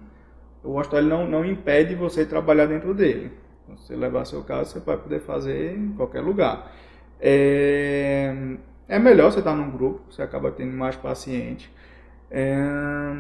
[0.63, 3.31] o hospital não, não impede você trabalhar dentro dele.
[3.65, 6.73] Então, se você levar seu caso, você vai poder fazer em qualquer lugar.
[7.21, 8.35] É,
[8.89, 11.71] é melhor você estar num grupo, você acaba tendo mais pacientes.
[12.31, 13.13] É,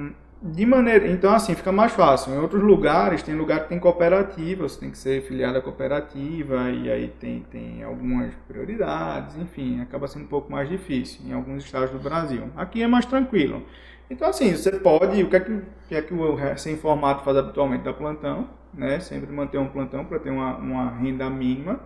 [0.42, 2.34] de maneira, então assim, fica mais fácil.
[2.34, 6.70] Em outros lugares, tem lugar que tem cooperativa, você tem que ser filiado à cooperativa,
[6.70, 11.64] e aí tem, tem algumas prioridades, enfim, acaba sendo um pouco mais difícil em alguns
[11.64, 12.44] estados do Brasil.
[12.56, 13.62] Aqui é mais tranquilo.
[14.08, 17.84] Então, assim, você pode, o que é que, que, é que o recém-formado faz habitualmente
[17.84, 18.98] da plantão, né?
[18.98, 21.78] Sempre manter um plantão para ter uma, uma renda mínima.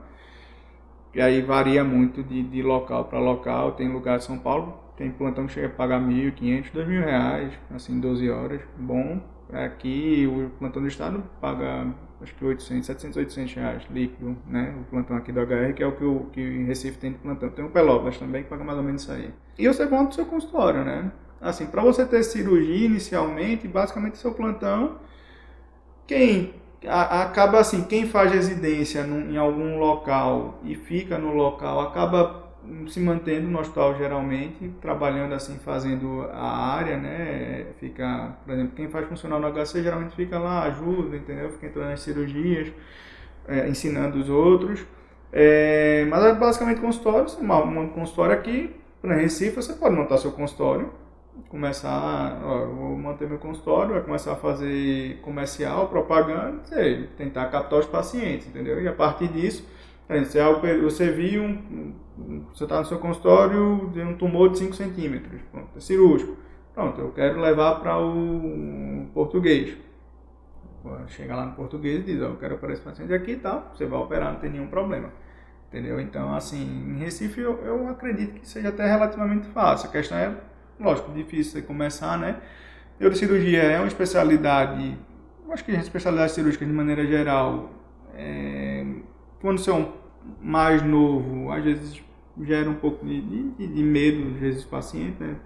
[1.15, 3.73] E aí varia muito de, de local para local.
[3.73, 7.53] Tem lugar de São Paulo, tem plantão que chega a pagar R$ 1.500, 2.000 reais,
[7.75, 8.61] assim, 12 horas.
[8.77, 9.21] Bom,
[9.53, 11.87] aqui o plantão do estado paga
[12.21, 14.75] acho que 800, 700, 800 reais líquido, né?
[14.81, 17.19] O plantão aqui do HR, que é o que, o, que em Recife tem de
[17.19, 17.51] plantão.
[17.51, 19.31] Tem o Pelotas também, que paga mais ou menos isso aí.
[19.59, 21.13] E você monta o seu consultório, né?
[21.41, 24.99] Assim, para você ter cirurgia inicialmente, basicamente seu plantão,
[26.07, 26.55] quem
[26.87, 32.45] acaba assim, quem faz residência em algum local e fica no local, acaba
[32.89, 37.67] se mantendo no hospital geralmente, trabalhando assim, fazendo a área, né?
[37.79, 41.51] Fica, por exemplo, quem faz funcional no HC geralmente fica lá, ajuda, entendeu?
[41.51, 42.73] Fica entrando nas cirurgias,
[43.47, 44.85] é, ensinando os outros.
[45.33, 50.17] É, mas é basicamente consultório, você monta um consultório aqui, para Recife, você pode montar
[50.17, 50.91] seu consultório,
[51.49, 57.79] começar, ó, vou manter meu consultório, vai começar a fazer comercial, propaganda, sei, tentar captar
[57.79, 58.83] os pacientes, entendeu?
[58.83, 59.67] E a partir disso,
[60.09, 61.95] você, você viu um,
[62.53, 66.37] você está no seu consultório de um tumor de 5 centímetros, pronto, é cirúrgico.
[66.75, 69.77] Pronto, eu quero levar para o português.
[71.07, 73.73] Chega lá no português e diz, ó, eu quero operar esse paciente aqui e tal,
[73.75, 75.11] você vai operar, não tem nenhum problema.
[75.69, 76.01] Entendeu?
[76.01, 79.89] Então, assim, em Recife eu, eu acredito que seja até relativamente fácil.
[79.89, 80.37] A questão é,
[80.81, 82.37] lógico, difícil você começar, né?
[82.99, 84.97] Neurocirurgia é uma especialidade,
[85.51, 87.71] acho que a especialidade cirúrgica de maneira geral,
[88.15, 88.85] é,
[89.41, 89.93] quando você é um
[90.41, 92.03] mais novo, às vezes
[92.43, 95.37] gera um pouco de, de, de medo, às vezes, do paciente, né?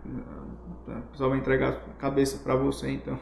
[0.89, 3.19] A pessoa vai entregar a cabeça para você, então.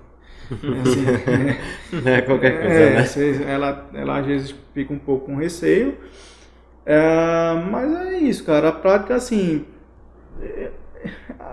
[0.46, 3.52] Assim, é, é, qualquer coisa, é, né?
[3.52, 5.96] Ela, ela às vezes fica um pouco com receio.
[6.84, 8.68] É, mas é isso, cara.
[8.68, 9.66] A prática, assim.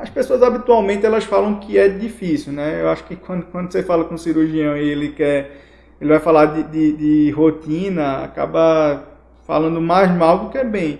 [0.04, 2.82] As pessoas habitualmente elas falam que é difícil, né?
[2.82, 5.62] Eu acho que quando, quando você fala com um cirurgião e ele quer.
[6.02, 9.08] Ele vai falar de, de, de rotina, acaba
[9.48, 11.00] falando mais mal do que bem.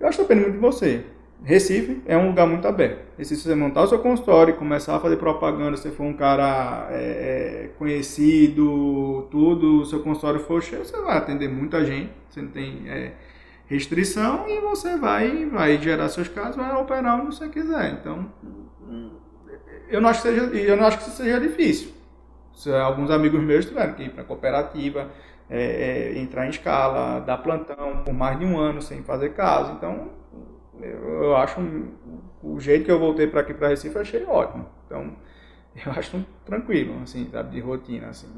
[0.00, 1.04] Eu acho que depende muito de você.
[1.44, 3.04] Recife é um lugar muito aberto.
[3.18, 6.14] Recife, se você montar o seu consultório e começar a fazer propaganda, se for um
[6.14, 12.10] cara é, é, conhecido, tudo, o seu consultório for cheio, você vai atender muita gente,
[12.30, 13.12] você não tem é,
[13.66, 17.92] restrição e você vai, vai gerar seus casos, vai operar onde você quiser.
[17.92, 18.30] Então,
[19.88, 21.90] eu não acho que seja, eu não acho que isso seja difícil.
[22.82, 25.10] Alguns amigos meus tiveram que ir para cooperativa,
[25.48, 29.72] é, é, entrar em escala, dar plantão por mais de um ano sem fazer caso.
[29.72, 30.10] Então,
[30.80, 31.92] eu, eu acho um,
[32.42, 34.66] o jeito que eu voltei para aqui para Recife eu achei ótimo.
[34.86, 35.16] Então,
[35.84, 38.28] eu acho tranquilo, assim, sabe, de rotina, assim,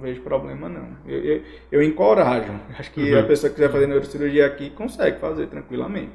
[0.00, 0.88] não, vejo problema não.
[1.06, 2.52] Eu, eu, eu encorajo.
[2.78, 3.20] Acho que uhum.
[3.20, 6.10] a pessoa que quiser fazer neurocirurgia aqui consegue fazer tranquilamente.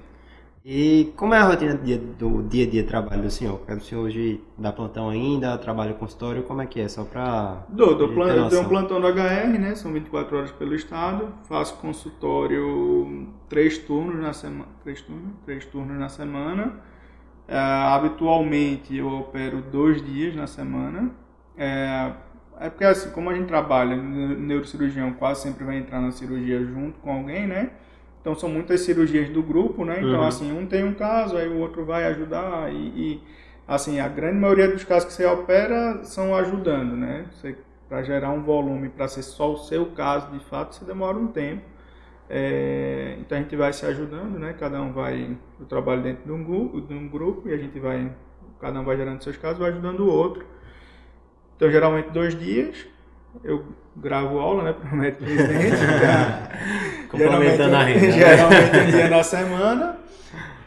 [0.67, 3.61] E como é a rotina do dia, do dia a dia de trabalho do senhor?
[3.69, 6.87] O senhor hoje dá plantão ainda, trabalha no consultório, como é que é?
[6.87, 7.63] Só para.
[7.69, 8.33] Dou, dou plan...
[8.33, 9.75] eu tenho um plantão do HR, né?
[9.75, 11.31] São 24 horas pelo estado.
[11.47, 14.69] Faço consultório três turnos na semana.
[14.83, 15.33] Três turnos?
[15.45, 16.81] Três turnos na semana.
[17.47, 21.11] É, habitualmente eu opero dois dias na semana.
[21.55, 22.11] É,
[22.59, 26.99] é porque assim, como a gente trabalha, neurocirurgião quase sempre vai entrar na cirurgia junto
[26.99, 27.71] com alguém, né?
[28.21, 29.97] Então são muitas cirurgias do grupo, né?
[29.99, 30.27] Então uhum.
[30.27, 33.23] assim, um tem um caso, aí o outro vai ajudar e, e,
[33.67, 37.25] assim, a grande maioria dos casos que você opera são ajudando, né?
[37.87, 41.27] Para gerar um volume, para ser só o seu caso, de fato, você demora um
[41.27, 41.61] tempo.
[42.27, 44.55] É, então a gente vai se ajudando, né?
[44.57, 47.79] Cada um vai, eu trabalho dentro de um, grupo, de um grupo e a gente
[47.79, 48.11] vai,
[48.59, 50.45] cada um vai gerando seus casos, vai ajudando o outro.
[51.55, 52.75] Então geralmente dois dias,
[53.43, 53.65] eu
[53.95, 55.77] gravo aula, né, para o médico residente.
[57.09, 58.11] Complementando a renda.
[58.11, 60.05] Geralmente um dia na semana.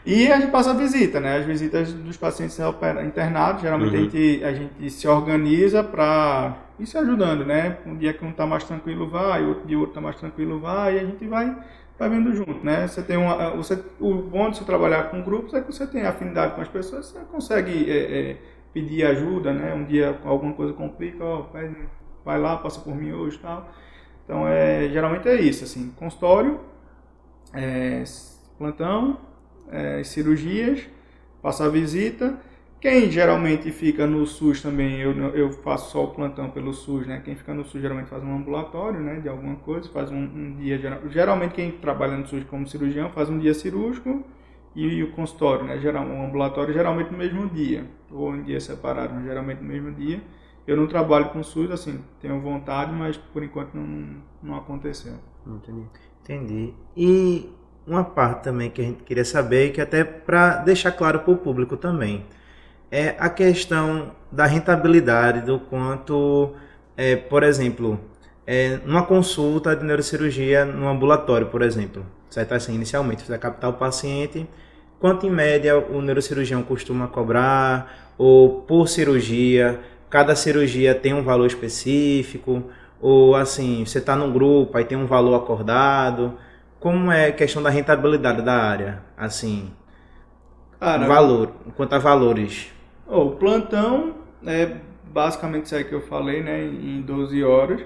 [0.05, 1.37] E a gente passa a visita, né?
[1.37, 2.57] As visitas dos pacientes
[3.05, 3.99] internados, geralmente uhum.
[3.99, 7.77] a, gente, a gente se organiza para ir se ajudando, né?
[7.85, 10.95] Um dia que um está mais tranquilo vai, outro dia outro está mais tranquilo vai,
[10.95, 11.55] e a gente vai,
[11.97, 12.87] vai vendo junto, né?
[12.87, 16.03] Você tem uma, você, o bom de você trabalhar com grupos é que você tem
[16.03, 18.37] afinidade com as pessoas, você consegue é, é,
[18.73, 19.73] pedir ajuda, né?
[19.73, 21.45] Um dia alguma coisa complica, ó,
[22.23, 23.69] vai lá, passa por mim hoje tal.
[24.23, 26.59] Então, é, geralmente é isso, assim, consultório,
[27.53, 28.03] é,
[28.57, 29.17] plantão,
[29.71, 30.87] é, cirurgias,
[31.41, 32.39] passar visita.
[32.79, 37.21] Quem geralmente fica no SUS também, eu, eu faço só o plantão pelo SUS, né?
[37.25, 39.19] Quem fica no SUS geralmente faz um ambulatório, né?
[39.19, 40.79] De alguma coisa, faz um, um dia...
[41.09, 44.23] Geralmente quem trabalha no SUS como cirurgião faz um dia cirúrgico
[44.85, 45.77] e, o consultório, né?
[45.79, 50.21] Geral, um ambulatório geralmente no mesmo dia, ou em dia separado, geralmente no mesmo dia.
[50.67, 55.13] Eu não trabalho com SUS, assim, tenho vontade, mas por enquanto não, não aconteceu.
[55.45, 55.83] Entendi.
[56.21, 56.73] Entendi.
[56.95, 57.49] E
[57.87, 61.37] uma parte também que a gente queria saber, que até para deixar claro para o
[61.37, 62.25] público também,
[62.91, 66.53] é a questão da rentabilidade, do quanto,
[66.95, 67.99] é, por exemplo,
[68.45, 72.53] é, numa consulta de neurocirurgia no ambulatório, por exemplo, certo?
[72.53, 74.47] Assim, inicialmente, você captar o paciente,
[74.99, 81.47] quanto em média o neurocirurgião costuma cobrar, ou por cirurgia, cada cirurgia tem um valor
[81.47, 82.63] específico,
[82.99, 86.33] ou assim, você está num grupo, aí tem um valor acordado.
[86.79, 89.01] Como é a questão da rentabilidade da área?
[89.17, 89.71] Assim,
[90.79, 92.71] Cara, valor, quanto a valores.
[93.07, 94.77] o plantão é
[95.11, 97.81] basicamente isso aí que eu falei, né, em 12 horas.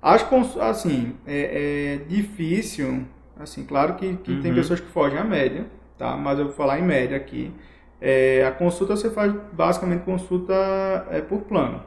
[0.00, 0.26] Acho
[0.60, 3.04] assim, é, é difícil,
[3.38, 4.42] assim, claro que, que uhum.
[4.42, 5.66] tem pessoas que fogem à média,
[6.02, 6.16] tá?
[6.16, 7.54] Mas eu vou falar em média aqui.
[8.00, 10.52] É, a consulta você faz basicamente consulta
[11.08, 11.80] é, por plano,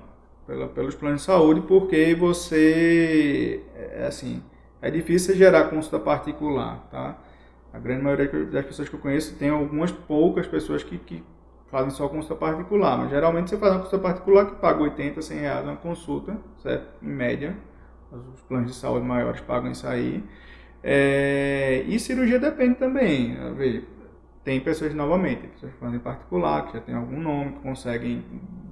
[0.47, 4.41] pela, pelos planos de saúde, porque você, é, assim,
[4.81, 7.17] é difícil gerar consulta particular, tá?
[7.73, 11.21] A grande maioria das pessoas que eu conheço tem algumas poucas pessoas que, que
[11.69, 15.39] fazem só consulta particular, mas geralmente você faz uma consulta particular que paga 80, 100
[15.39, 16.87] reais uma consulta, certo?
[17.03, 17.53] Em média,
[18.33, 20.23] os planos de saúde maiores pagam isso aí.
[20.81, 23.35] É, e cirurgia depende também.
[24.45, 28.23] Tem pessoas, novamente, pessoas que fazem particular, que já tem algum nome, que conseguem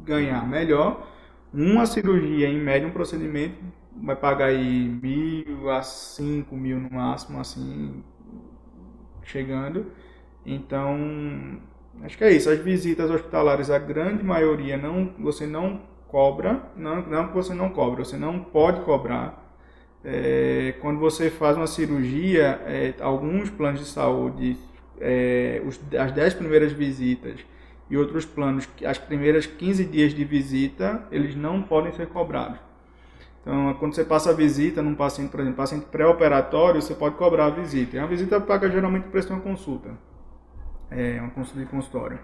[0.05, 1.07] ganhar melhor.
[1.53, 3.55] Uma cirurgia, em média, um procedimento,
[4.01, 8.03] vai pagar aí mil a cinco mil no máximo, assim,
[9.23, 9.87] chegando.
[10.45, 11.59] Então,
[12.03, 12.49] acho que é isso.
[12.49, 18.05] As visitas hospitalares, a grande maioria, não, você não cobra, não, não você não cobra,
[18.05, 19.41] você não pode cobrar.
[20.03, 24.57] É, quando você faz uma cirurgia, é, alguns planos de saúde,
[25.03, 27.39] é, os, as 10 primeiras visitas
[27.89, 32.57] e outros planos, as primeiras 15 dias de visita, eles não podem ser cobrados.
[33.41, 37.47] Então, quando você passa a visita num paciente, por exemplo, paciente pré-operatório, você pode cobrar
[37.47, 37.97] a visita.
[37.97, 39.89] E a visita paga geralmente o preço de uma consulta.
[40.89, 42.19] É uma consulta de consultório.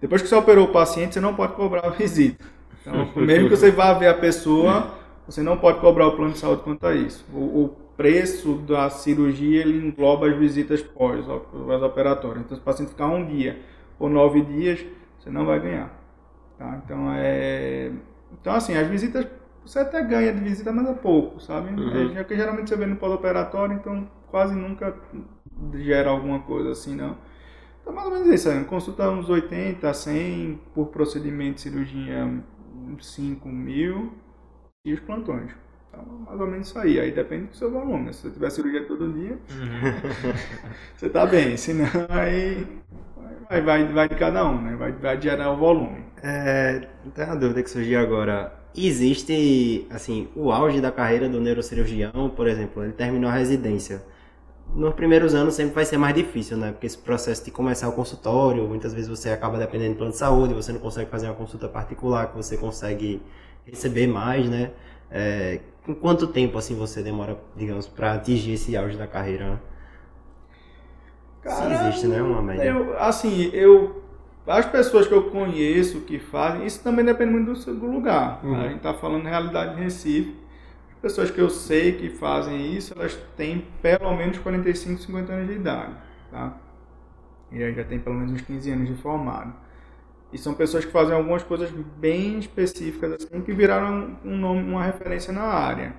[0.00, 2.44] Depois que você operou o paciente, você não pode cobrar a visita.
[2.80, 4.94] Então, mesmo que você vá ver a pessoa,
[5.26, 7.26] você não pode cobrar o plano de saúde quanto a isso.
[7.32, 12.44] O, o preço da cirurgia ele engloba as visitas pós-operatórias.
[12.44, 13.60] Então, se o paciente ficar um dia
[13.98, 14.84] ou nove dias,
[15.18, 15.92] você não vai ganhar.
[16.58, 16.80] Tá?
[16.84, 17.90] Então, é...
[18.32, 19.26] então, assim, as visitas
[19.64, 21.70] você até ganha de visita, mas é pouco, sabe?
[21.80, 22.16] Uhum.
[22.16, 24.94] É, que geralmente você vê no pós-operatório, então quase nunca
[25.74, 27.16] gera alguma coisa assim, não.
[27.80, 28.64] Então, mais ou menos isso, né?
[28.64, 32.42] consulta uns 80, 100 por procedimento de cirurgia,
[33.00, 34.12] 5 mil
[34.84, 35.50] e os plantões.
[35.94, 37.00] Então, mais ou menos isso aí.
[37.00, 38.06] Aí depende do seu volume.
[38.06, 38.12] Né?
[38.12, 40.32] Se você tiver cirurgia todo dia, uhum.
[40.96, 41.56] você tá bem.
[41.56, 42.66] Senão, aí
[43.48, 44.76] vai, vai, vai de cada um, né?
[44.76, 46.04] Vai, vai gerar o volume.
[46.22, 52.30] É, tem uma dúvida que surgiu agora existe, assim, o auge da carreira do neurocirurgião,
[52.34, 54.02] por exemplo, ele terminou a residência.
[54.74, 56.72] Nos primeiros anos sempre vai ser mais difícil, né?
[56.72, 60.18] Porque esse processo de começar o consultório, muitas vezes você acaba dependendo do plano de
[60.18, 63.22] saúde, você não consegue fazer uma consulta particular, que você consegue
[63.64, 64.72] receber mais, né?
[65.10, 69.60] É, em quanto tempo, assim, você demora, digamos, para atingir esse auge da carreira?
[71.42, 72.22] Cara, Se existe, né?
[72.22, 72.70] Uma média.
[72.70, 74.02] Eu, assim, eu
[74.46, 78.44] as pessoas que eu conheço que fazem, isso também depende muito do, do lugar.
[78.44, 78.60] Uhum.
[78.60, 80.36] A gente está falando realidade de Recife.
[80.92, 85.48] As pessoas que eu sei que fazem isso, elas têm pelo menos 45, 50 anos
[85.48, 85.94] de idade.
[86.30, 86.56] Tá?
[87.50, 89.54] E aí já tem pelo menos uns 15 anos de formado.
[90.32, 94.82] E são pessoas que fazem algumas coisas bem específicas, assim, que viraram um nome, uma
[94.82, 95.94] referência na área.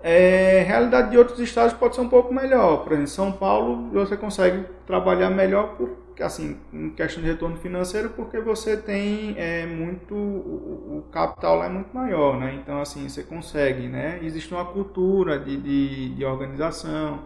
[0.00, 2.78] É, realidade de outros estados pode ser um pouco melhor.
[2.84, 8.10] Por exemplo, São Paulo você consegue trabalhar melhor por assim, em questão de retorno financeiro,
[8.10, 12.54] porque você tem é, muito, o, o, capital lá é muito maior, né?
[12.54, 14.18] Então, assim, você consegue, né?
[14.22, 17.20] Existe uma cultura de, de, de organização,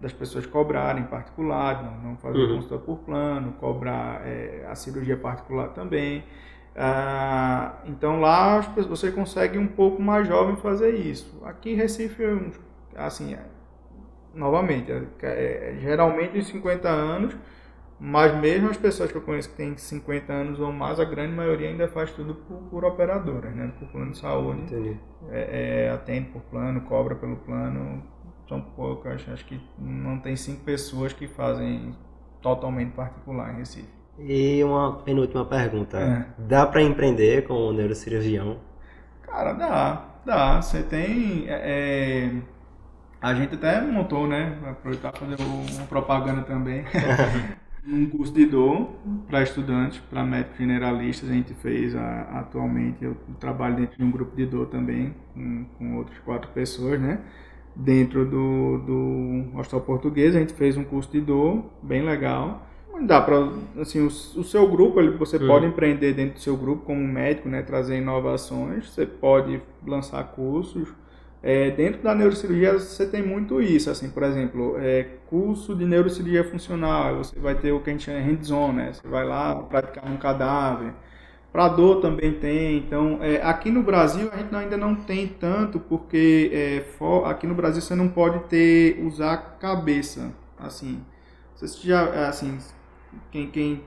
[0.00, 2.56] das pessoas cobrarem particular, não, não fazer uhum.
[2.56, 6.24] consulta por plano, cobrar é, a cirurgia particular também.
[6.76, 11.40] Ah, então lá você consegue um pouco mais jovem fazer isso.
[11.44, 12.22] Aqui em Recife,
[12.94, 13.36] assim,
[14.32, 17.36] novamente, é, é, geralmente em 50 anos
[18.00, 21.34] mas mesmo as pessoas que eu conheço que têm 50 anos ou mais, a grande
[21.34, 23.72] maioria ainda faz tudo por, por operadoras, né?
[23.78, 24.96] Por plano de saúde.
[25.30, 28.04] É, é, atende por plano, cobra pelo plano.
[28.48, 31.94] São poucas, acho que não tem cinco pessoas que fazem
[32.40, 33.88] totalmente particular em Recife.
[34.18, 35.98] E uma penúltima pergunta.
[35.98, 36.26] É.
[36.38, 38.56] Dá para empreender como neurocirurgião?
[39.22, 40.04] Cara, dá.
[40.24, 40.62] Dá.
[40.62, 41.44] Você tem...
[41.46, 42.58] É, é
[43.20, 44.56] a gente até montou, né?
[44.64, 46.84] Aproveitar fazer uma propaganda também.
[47.86, 48.92] um curso de dor
[49.26, 51.28] para estudantes, para médicos generalistas.
[51.28, 55.64] A gente fez a, atualmente, eu trabalho dentro de um grupo de dor também, com,
[55.76, 57.18] com outras quatro pessoas, né?
[57.80, 62.66] Dentro do, do Hostel Português, a gente fez um curso de dor bem legal.
[63.02, 63.48] Dá para,
[63.80, 65.46] assim, o, o, seu grupo, você hum.
[65.46, 67.62] pode empreender dentro do seu grupo como médico, né?
[67.62, 70.88] Trazer inovações, você pode lançar cursos
[71.42, 76.42] é, dentro da neurocirurgia você tem muito isso, assim, por exemplo, é, curso de neurocirurgia
[76.42, 78.92] funcional, você vai ter o que a gente chama de hands-on, né?
[78.92, 80.92] Você vai lá praticar um cadáver.
[81.52, 82.76] Para dor também tem.
[82.78, 87.46] Então, é, aqui no Brasil a gente ainda não tem tanto, porque é, for, aqui
[87.46, 91.00] no Brasil você não pode ter usar cabeça, assim.
[91.56, 92.58] Você já, assim,
[93.32, 93.82] quem, quem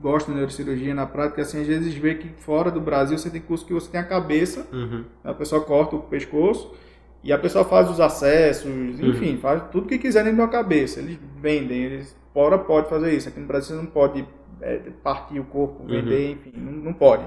[0.00, 3.40] gosta de neurocirurgia na prática, assim, às vezes vê que fora do Brasil você tem
[3.40, 5.04] curso que você tem a cabeça, uhum.
[5.24, 6.74] a pessoa corta o pescoço
[7.22, 8.70] E a pessoa faz os acessos,
[9.00, 9.38] enfim, uhum.
[9.38, 11.00] faz tudo que quiser dentro da cabeça.
[11.00, 13.28] Eles vendem, eles fora pode fazer isso.
[13.28, 14.24] Aqui no Brasil você não pode
[14.60, 16.32] é, partir o corpo, vender, uhum.
[16.32, 17.26] enfim, não, não, pode.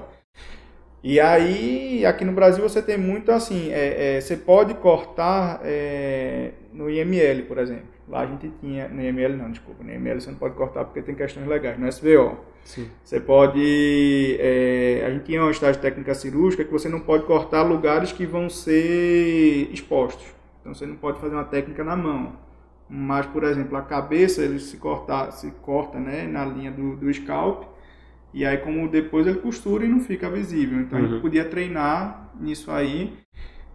[1.02, 6.52] E aí, aqui no Brasil você tem muito assim, é, é, você pode cortar é,
[6.72, 7.88] no IML, por exemplo.
[8.08, 11.00] Lá a gente tinha, no IML não, desculpa, no IML você não pode cortar porque
[11.00, 12.38] tem questões legais, no SVO.
[12.64, 12.88] Sim.
[13.02, 17.62] Você pode, é, a gente tinha uma estágio técnica cirúrgica que você não pode cortar
[17.62, 20.26] lugares que vão ser expostos.
[20.60, 22.32] Então você não pode fazer uma técnica na mão.
[22.92, 27.12] Mas, por exemplo, a cabeça ele se corta, se corta né, na linha do, do
[27.14, 27.62] scalp
[28.34, 30.80] e aí como depois ele costura e não fica visível.
[30.80, 31.12] Então uhum.
[31.14, 31.20] uhum.
[31.20, 33.16] podia treinar nisso aí.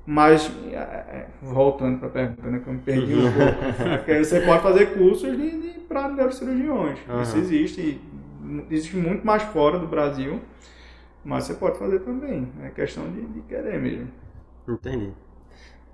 [0.06, 4.42] Mas, é, é, voltando para a pergunta, né, que eu me perdi um pouco, você
[4.42, 7.00] pode fazer cursos de, de para neurocirurgiões.
[7.08, 7.22] Uhum.
[7.22, 8.02] Isso existe,
[8.70, 10.40] existe muito mais fora do Brasil,
[11.24, 12.48] mas você pode fazer também.
[12.62, 14.10] É questão de, de querer mesmo.
[14.68, 15.12] Entendi.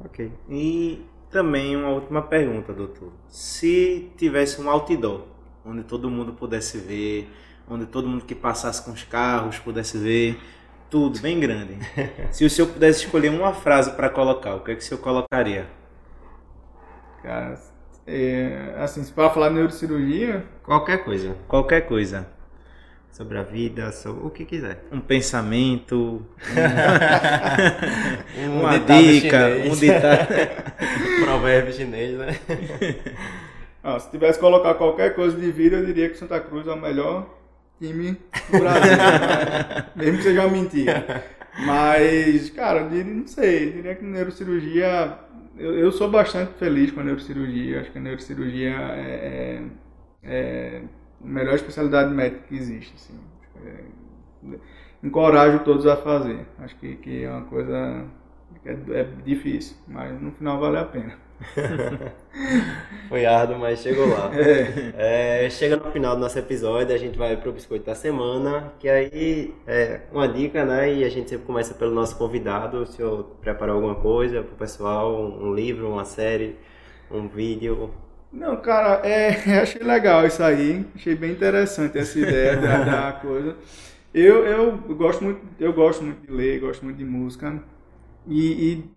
[0.04, 0.30] Ok.
[0.50, 3.12] E também uma última pergunta, doutor.
[3.28, 5.24] Se tivesse um outdoor,
[5.66, 7.32] onde todo mundo pudesse ver,
[7.68, 10.40] onde todo mundo que passasse com os carros pudesse ver,
[10.90, 11.78] tudo bem grande.
[12.32, 15.00] Se o senhor pudesse escolher uma frase para colocar, o que é que o senhor
[15.00, 15.68] colocaria?
[17.24, 17.58] Cara,
[18.06, 21.36] é, assim, se para falar de neurocirurgia, qualquer coisa.
[21.48, 22.28] Qualquer coisa.
[23.12, 24.86] Sobre a vida, sobre o que quiser.
[24.92, 26.26] Um pensamento,
[28.38, 29.74] um, uma dica, chinês.
[29.74, 30.28] um ditado.
[31.26, 32.40] Provérbio chinês, né?
[33.84, 36.72] Ah, se tivesse que colocar qualquer coisa de vida, eu diria que Santa Cruz é
[36.72, 37.28] o melhor
[37.80, 38.12] time
[38.52, 38.92] do Brasil.
[38.92, 39.86] né?
[39.96, 41.26] Mesmo que seja uma mentira.
[41.66, 45.18] Mas, cara, eu diria, não sei, eu diria que neurocirurgia.
[45.58, 47.82] Eu, eu sou bastante feliz com a neurocirurgia.
[47.82, 49.60] Acho que a neurocirurgia é,
[50.24, 50.82] é, é
[51.24, 52.94] melhor especialidade médica que existe.
[52.96, 53.20] Assim.
[53.66, 54.58] É,
[55.04, 56.46] encorajo todos a fazer.
[56.60, 58.06] Acho que, que é uma coisa
[58.62, 61.14] que é, é difícil, mas no final vale a pena.
[63.10, 64.30] Foi árduo, mas chegou lá.
[64.94, 65.46] É.
[65.46, 68.88] É, chega no final do nosso episódio, a gente vai pro biscoito da semana, que
[68.88, 70.94] aí é uma dica, né?
[70.94, 72.84] E a gente sempre começa pelo nosso convidado.
[72.84, 75.20] O senhor preparou alguma coisa pro pessoal?
[75.20, 76.56] Um livro, uma série,
[77.10, 77.92] um vídeo?
[78.32, 79.30] Não, cara, é,
[79.62, 80.86] achei legal isso aí.
[80.96, 83.56] Achei bem interessante essa ideia da, da coisa.
[84.14, 87.62] Eu, eu gosto muito, eu gosto muito de ler, gosto muito de música.
[88.28, 88.92] E, e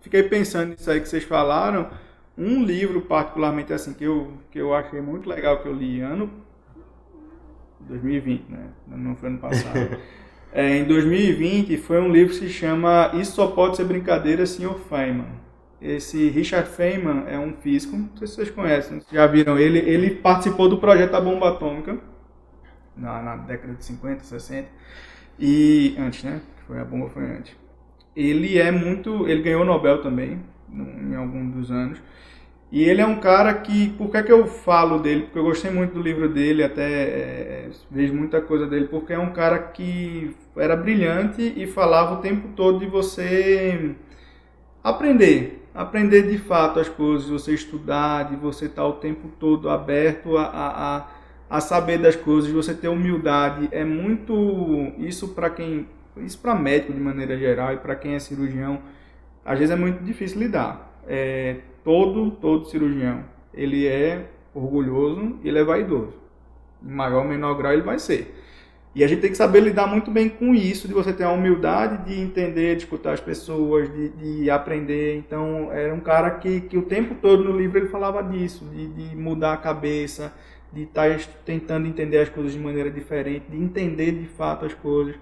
[0.00, 1.90] fiquei pensando nisso aí que vocês falaram.
[2.36, 6.30] Um livro particularmente assim que eu, que eu achei muito legal que eu li ano
[7.80, 8.68] 2020, né?
[8.86, 9.98] Não foi ano passado.
[10.52, 14.74] é, em 2020 foi um livro que se chama Isso Só Pode Ser Brincadeira, Sr.
[14.88, 15.47] Feynman.
[15.80, 19.78] Esse Richard Feynman é um físico, não sei se vocês conhecem, já viram ele.
[19.78, 21.98] Ele participou do projeto da bomba atômica
[22.96, 24.68] na, na década de 50, 60
[25.38, 26.40] e antes, né?
[26.66, 27.56] Foi a bomba foi antes
[28.18, 29.28] ele é muito.
[29.28, 30.40] Ele ganhou o Nobel também,
[30.72, 32.02] em algum dos anos.
[32.70, 33.90] E ele é um cara que.
[33.90, 35.22] Por que, é que eu falo dele?
[35.22, 39.18] Porque eu gostei muito do livro dele, até é, vejo muita coisa dele, porque é
[39.18, 43.94] um cara que era brilhante e falava o tempo todo de você
[44.82, 45.67] aprender.
[45.80, 50.36] Aprender de fato as coisas, de você estudar, de você estar o tempo todo aberto
[50.36, 51.06] a, a,
[51.48, 53.68] a saber das coisas, de você ter humildade.
[53.70, 54.92] É muito.
[54.98, 55.86] Isso para quem
[56.24, 58.80] isso para médico de maneira geral e para quem é cirurgião,
[59.44, 61.00] às vezes é muito difícil lidar.
[61.06, 63.24] É, todo, todo cirurgião,
[63.54, 66.14] ele é orgulhoso e ele é vaidoso.
[66.84, 68.34] Em maior ou menor grau ele vai ser.
[68.98, 71.30] E a gente tem que saber lidar muito bem com isso, de você ter a
[71.30, 75.16] humildade de entender, de escutar as pessoas, de, de aprender.
[75.16, 78.88] Então, era um cara que, que o tempo todo no livro ele falava disso, de,
[78.88, 80.32] de mudar a cabeça,
[80.72, 84.74] de estar tá tentando entender as coisas de maneira diferente, de entender de fato as
[84.74, 85.14] coisas.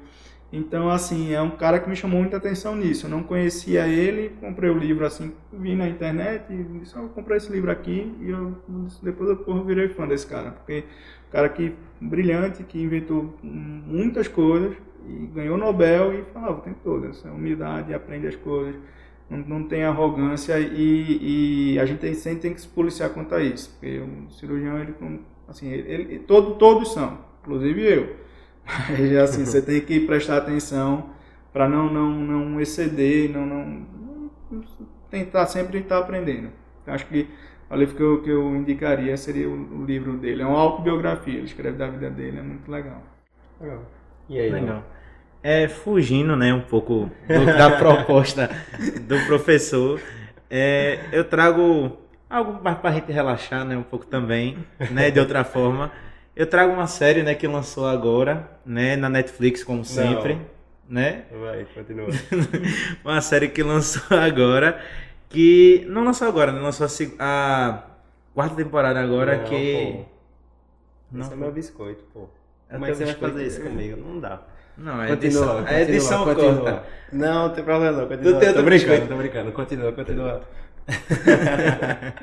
[0.53, 3.07] Então, assim, é um cara que me chamou muita atenção nisso.
[3.07, 7.37] Eu não conhecia ele, comprei o livro assim, vi na internet e disse, eu comprei
[7.39, 8.57] esse livro aqui e eu,
[9.03, 10.53] depois eu porra, virei fã desse cara.
[10.53, 10.85] Porque
[11.29, 14.77] um cara que brilhante, que inventou muitas coisas
[15.09, 18.77] e ganhou Nobel e falava o tempo todo, essa humildade, aprende as coisas,
[19.29, 23.43] não, não tem arrogância e, e a gente sempre tem que se policiar quanto a
[23.43, 23.71] isso.
[23.71, 24.95] Porque o cirurgião, ele,
[25.49, 28.26] assim, ele, ele todo, todos são, inclusive eu.
[28.67, 31.11] Mas assim, você tem que prestar atenção
[31.53, 33.87] para não, não, não exceder, não, não
[35.11, 36.51] tentar sempre estar aprendendo.
[36.83, 37.29] Então, acho que
[37.71, 40.43] o livro que eu, que eu indicaria seria o, o, livro dele.
[40.43, 43.03] É uma autobiografia, ele escreve da vida dele, é muito legal.
[43.61, 43.83] Legal.
[44.29, 44.85] E aí, legal.
[45.43, 48.51] É, fugindo né, um pouco do, da proposta
[49.03, 50.01] do professor,
[50.51, 51.97] é, eu trago
[52.29, 54.59] algo mais para a gente relaxar né, um pouco também,
[54.91, 55.91] né, de outra forma.
[56.37, 60.43] Eu trago uma série, né, que lançou agora, né, na Netflix, como sempre, Não.
[60.87, 61.25] né?
[61.33, 62.09] Vai, continua.
[63.03, 64.79] uma série que lançou agora,
[65.31, 66.61] que não lançou agora, né?
[66.61, 67.83] lançou a, a
[68.35, 69.95] quarta temporada agora Não, que...
[69.97, 70.17] pô.
[71.11, 72.29] Não, Esse é meu biscoito, pô.
[72.69, 73.97] Como é que teu você vai fazer isso comigo?
[73.97, 74.43] Não dá.
[74.77, 76.55] Não, é Continua, edição, continua, é edição continua.
[76.61, 76.85] corta.
[77.13, 78.09] Não, não tem problema não.
[78.09, 78.33] Continua.
[78.33, 79.09] Tem tô outro brincando, biscoito?
[79.09, 79.53] tô brincando.
[79.53, 80.43] Continua, continua.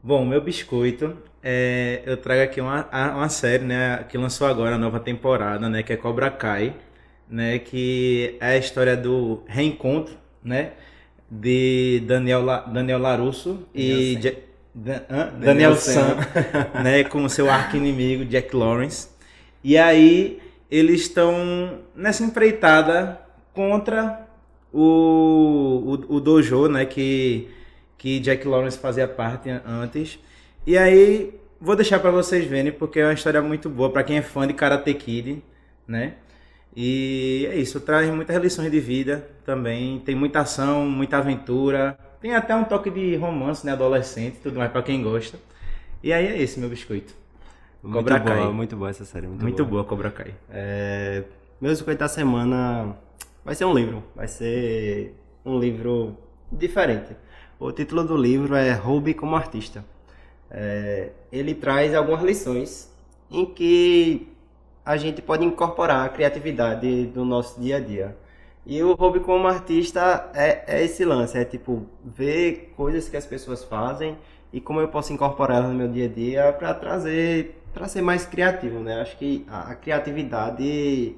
[0.00, 4.78] Bom, meu biscoito, é, eu trago aqui uma, uma série, né, que lançou agora a
[4.78, 6.74] nova temporada, né, que é Cobra Kai,
[7.28, 10.72] né, que é a história do reencontro, né,
[11.30, 14.40] de Daniel, La, Daniel Larusso e Daniel Ja-
[14.74, 15.24] Da- hã?
[15.38, 15.76] Daniel Daniel.
[15.76, 16.16] San,
[16.82, 19.08] né, com seu arqui-inimigo Jack Lawrence.
[19.62, 20.40] E aí
[20.70, 23.20] eles estão nessa empreitada
[23.52, 24.26] contra
[24.72, 27.48] o, o, o dojo, né, que
[27.96, 30.18] que Jack Lawrence fazia parte antes.
[30.66, 34.18] E aí vou deixar para vocês verem porque é uma história muito boa para quem
[34.18, 35.42] é fã de Karate Kid,
[35.86, 36.14] né?
[36.76, 42.34] E é isso, traz muitas lições de vida também, tem muita ação, muita aventura, tem
[42.34, 45.38] até um toque de romance, né, adolescente, tudo mais para quem gosta.
[46.02, 47.14] E aí é esse meu biscoito.
[47.82, 48.52] Muito Cobra boa, Kai.
[48.52, 49.26] muito boa essa série.
[49.26, 49.82] Muito, Muito, boa.
[49.82, 50.34] boa Cobra Kai.
[50.50, 51.22] É,
[51.60, 52.96] meu biscoito da semana
[53.44, 54.02] vai ser um livro.
[54.16, 56.16] Vai ser um livro
[56.50, 57.14] diferente.
[57.60, 59.84] O título do livro é Hobby como Artista.
[60.56, 62.88] É, ele traz algumas lições
[63.28, 64.28] em que
[64.84, 68.16] a gente pode incorporar a criatividade do nosso dia a dia.
[68.64, 73.26] E o hobby como artista é, é esse lance, é tipo ver coisas que as
[73.26, 74.16] pessoas fazem
[74.52, 78.02] e como eu posso incorporar elas no meu dia a dia para trazer, para ser
[78.02, 79.00] mais criativo, né?
[79.00, 81.16] Acho que a, a criatividade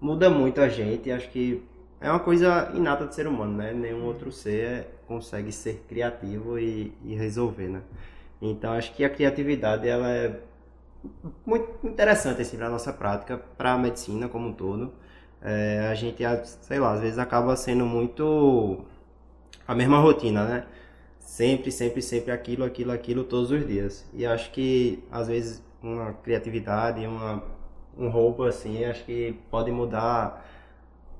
[0.00, 1.62] muda muito a gente, acho que
[2.00, 3.72] é uma coisa inata do ser humano, né?
[3.72, 7.80] Nenhum outro ser consegue ser criativo e, e resolver, né?
[8.50, 10.40] Então acho que a criatividade ela é
[11.46, 14.92] muito interessante assim para nossa prática, para a medicina como um todo.
[15.42, 16.22] É, a gente,
[16.62, 18.84] sei lá, às vezes acaba sendo muito
[19.66, 20.66] a mesma rotina, né?
[21.20, 24.08] Sempre, sempre, sempre aquilo, aquilo, aquilo todos os dias.
[24.14, 27.42] E acho que às vezes uma criatividade, uma
[27.96, 30.44] um roubo assim, acho que pode mudar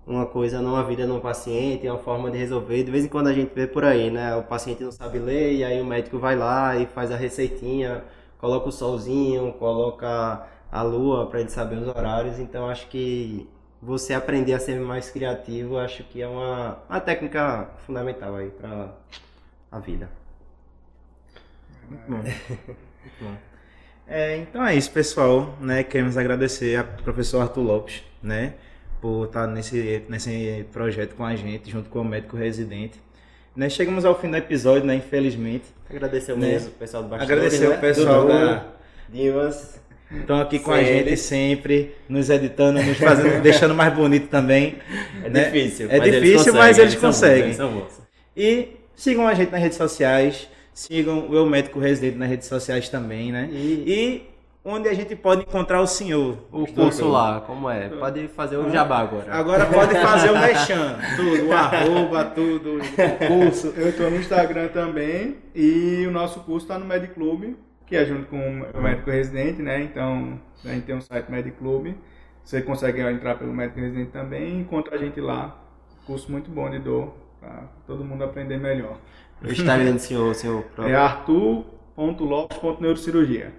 [0.06, 2.82] uma coisa numa vida de um paciente, uma forma de resolver.
[2.84, 4.36] De vez em quando a gente vê por aí, né?
[4.36, 8.04] O paciente não sabe ler e aí o médico vai lá e faz a receitinha,
[8.38, 12.38] coloca o solzinho, coloca a lua para ele saber os horários.
[12.38, 13.48] Então acho que
[13.80, 18.90] você aprender a ser mais criativo, acho que é uma, uma técnica fundamental aí para
[19.70, 20.08] a vida.
[21.88, 22.06] Muito
[23.20, 23.34] bom.
[24.06, 25.54] É, então é isso, pessoal.
[25.60, 25.82] Né?
[25.82, 28.54] Queremos agradecer ao professor Arthur Lopes, né?
[29.04, 32.98] Por estar nesse, nesse projeto com a gente, junto com o médico residente.
[33.54, 33.68] Né?
[33.68, 34.94] Chegamos ao fim do episódio, né?
[34.94, 35.64] Infelizmente.
[35.90, 36.52] Agradecer Né?
[36.52, 37.76] mesmo o pessoal do bastidores, Agradecer né?
[37.76, 38.66] o pessoal Dudu, da.
[39.10, 39.78] Divas.
[40.10, 44.76] Estão aqui com a gente sempre, nos editando, nos fazendo, deixando mais bonito também.
[45.22, 45.50] É né?
[45.50, 45.90] difícil.
[45.90, 47.44] É mas difícil, conseguem, mas eles são bons, conseguem.
[47.44, 48.00] eles são bons.
[48.34, 52.88] E sigam a gente nas redes sociais, sigam o Eu Médico Residente nas redes sociais
[52.88, 53.50] também, né?
[53.52, 54.33] E E
[54.64, 56.38] onde a gente pode encontrar o senhor.
[56.50, 57.90] o curso lá, como é?
[57.90, 59.30] Pode fazer o jabá agora.
[59.32, 62.80] Agora pode fazer o mexão, tudo, o arroba, tudo, o
[63.28, 63.74] curso.
[63.76, 68.24] Eu estou no Instagram também e o nosso curso está no Mediclube, que é junto
[68.26, 69.82] com o médico residente, né?
[69.82, 71.94] Então a gente tem um site Mediclube.
[72.42, 75.58] Você consegue entrar pelo médico residente também e encontra a gente lá.
[76.06, 78.96] Curso muito bom de dor, para todo mundo aprender melhor.
[79.42, 83.52] O Instagram do senhor, senhor É arthur.lopes.neurocirurgia.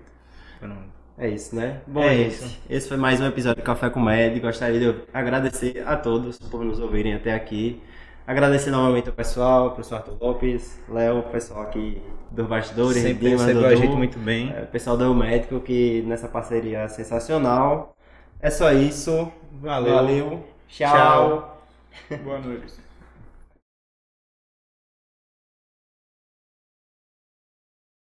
[1.18, 1.82] É isso, né?
[1.88, 2.59] Bom, É gente, isso.
[2.70, 4.38] esse foi mais um episódio do Café com Med.
[4.39, 7.82] Gostaria de agradecer a todos por nos ouvirem até aqui.
[8.28, 12.01] Agradecer novamente ao pessoal, ao professor Arthur Lopes, Léo, o pessoal aqui
[12.32, 14.51] dos bastidores, Sempre Dima, recebeu a gente muito bem.
[14.51, 17.95] é, o pessoal do Médico, que nessa parceria é sensacional.
[18.41, 19.32] É só isso.
[19.61, 19.93] Valeu.
[19.93, 20.45] Valeu.
[20.68, 21.61] Tchau.
[22.24, 22.84] Boa noite.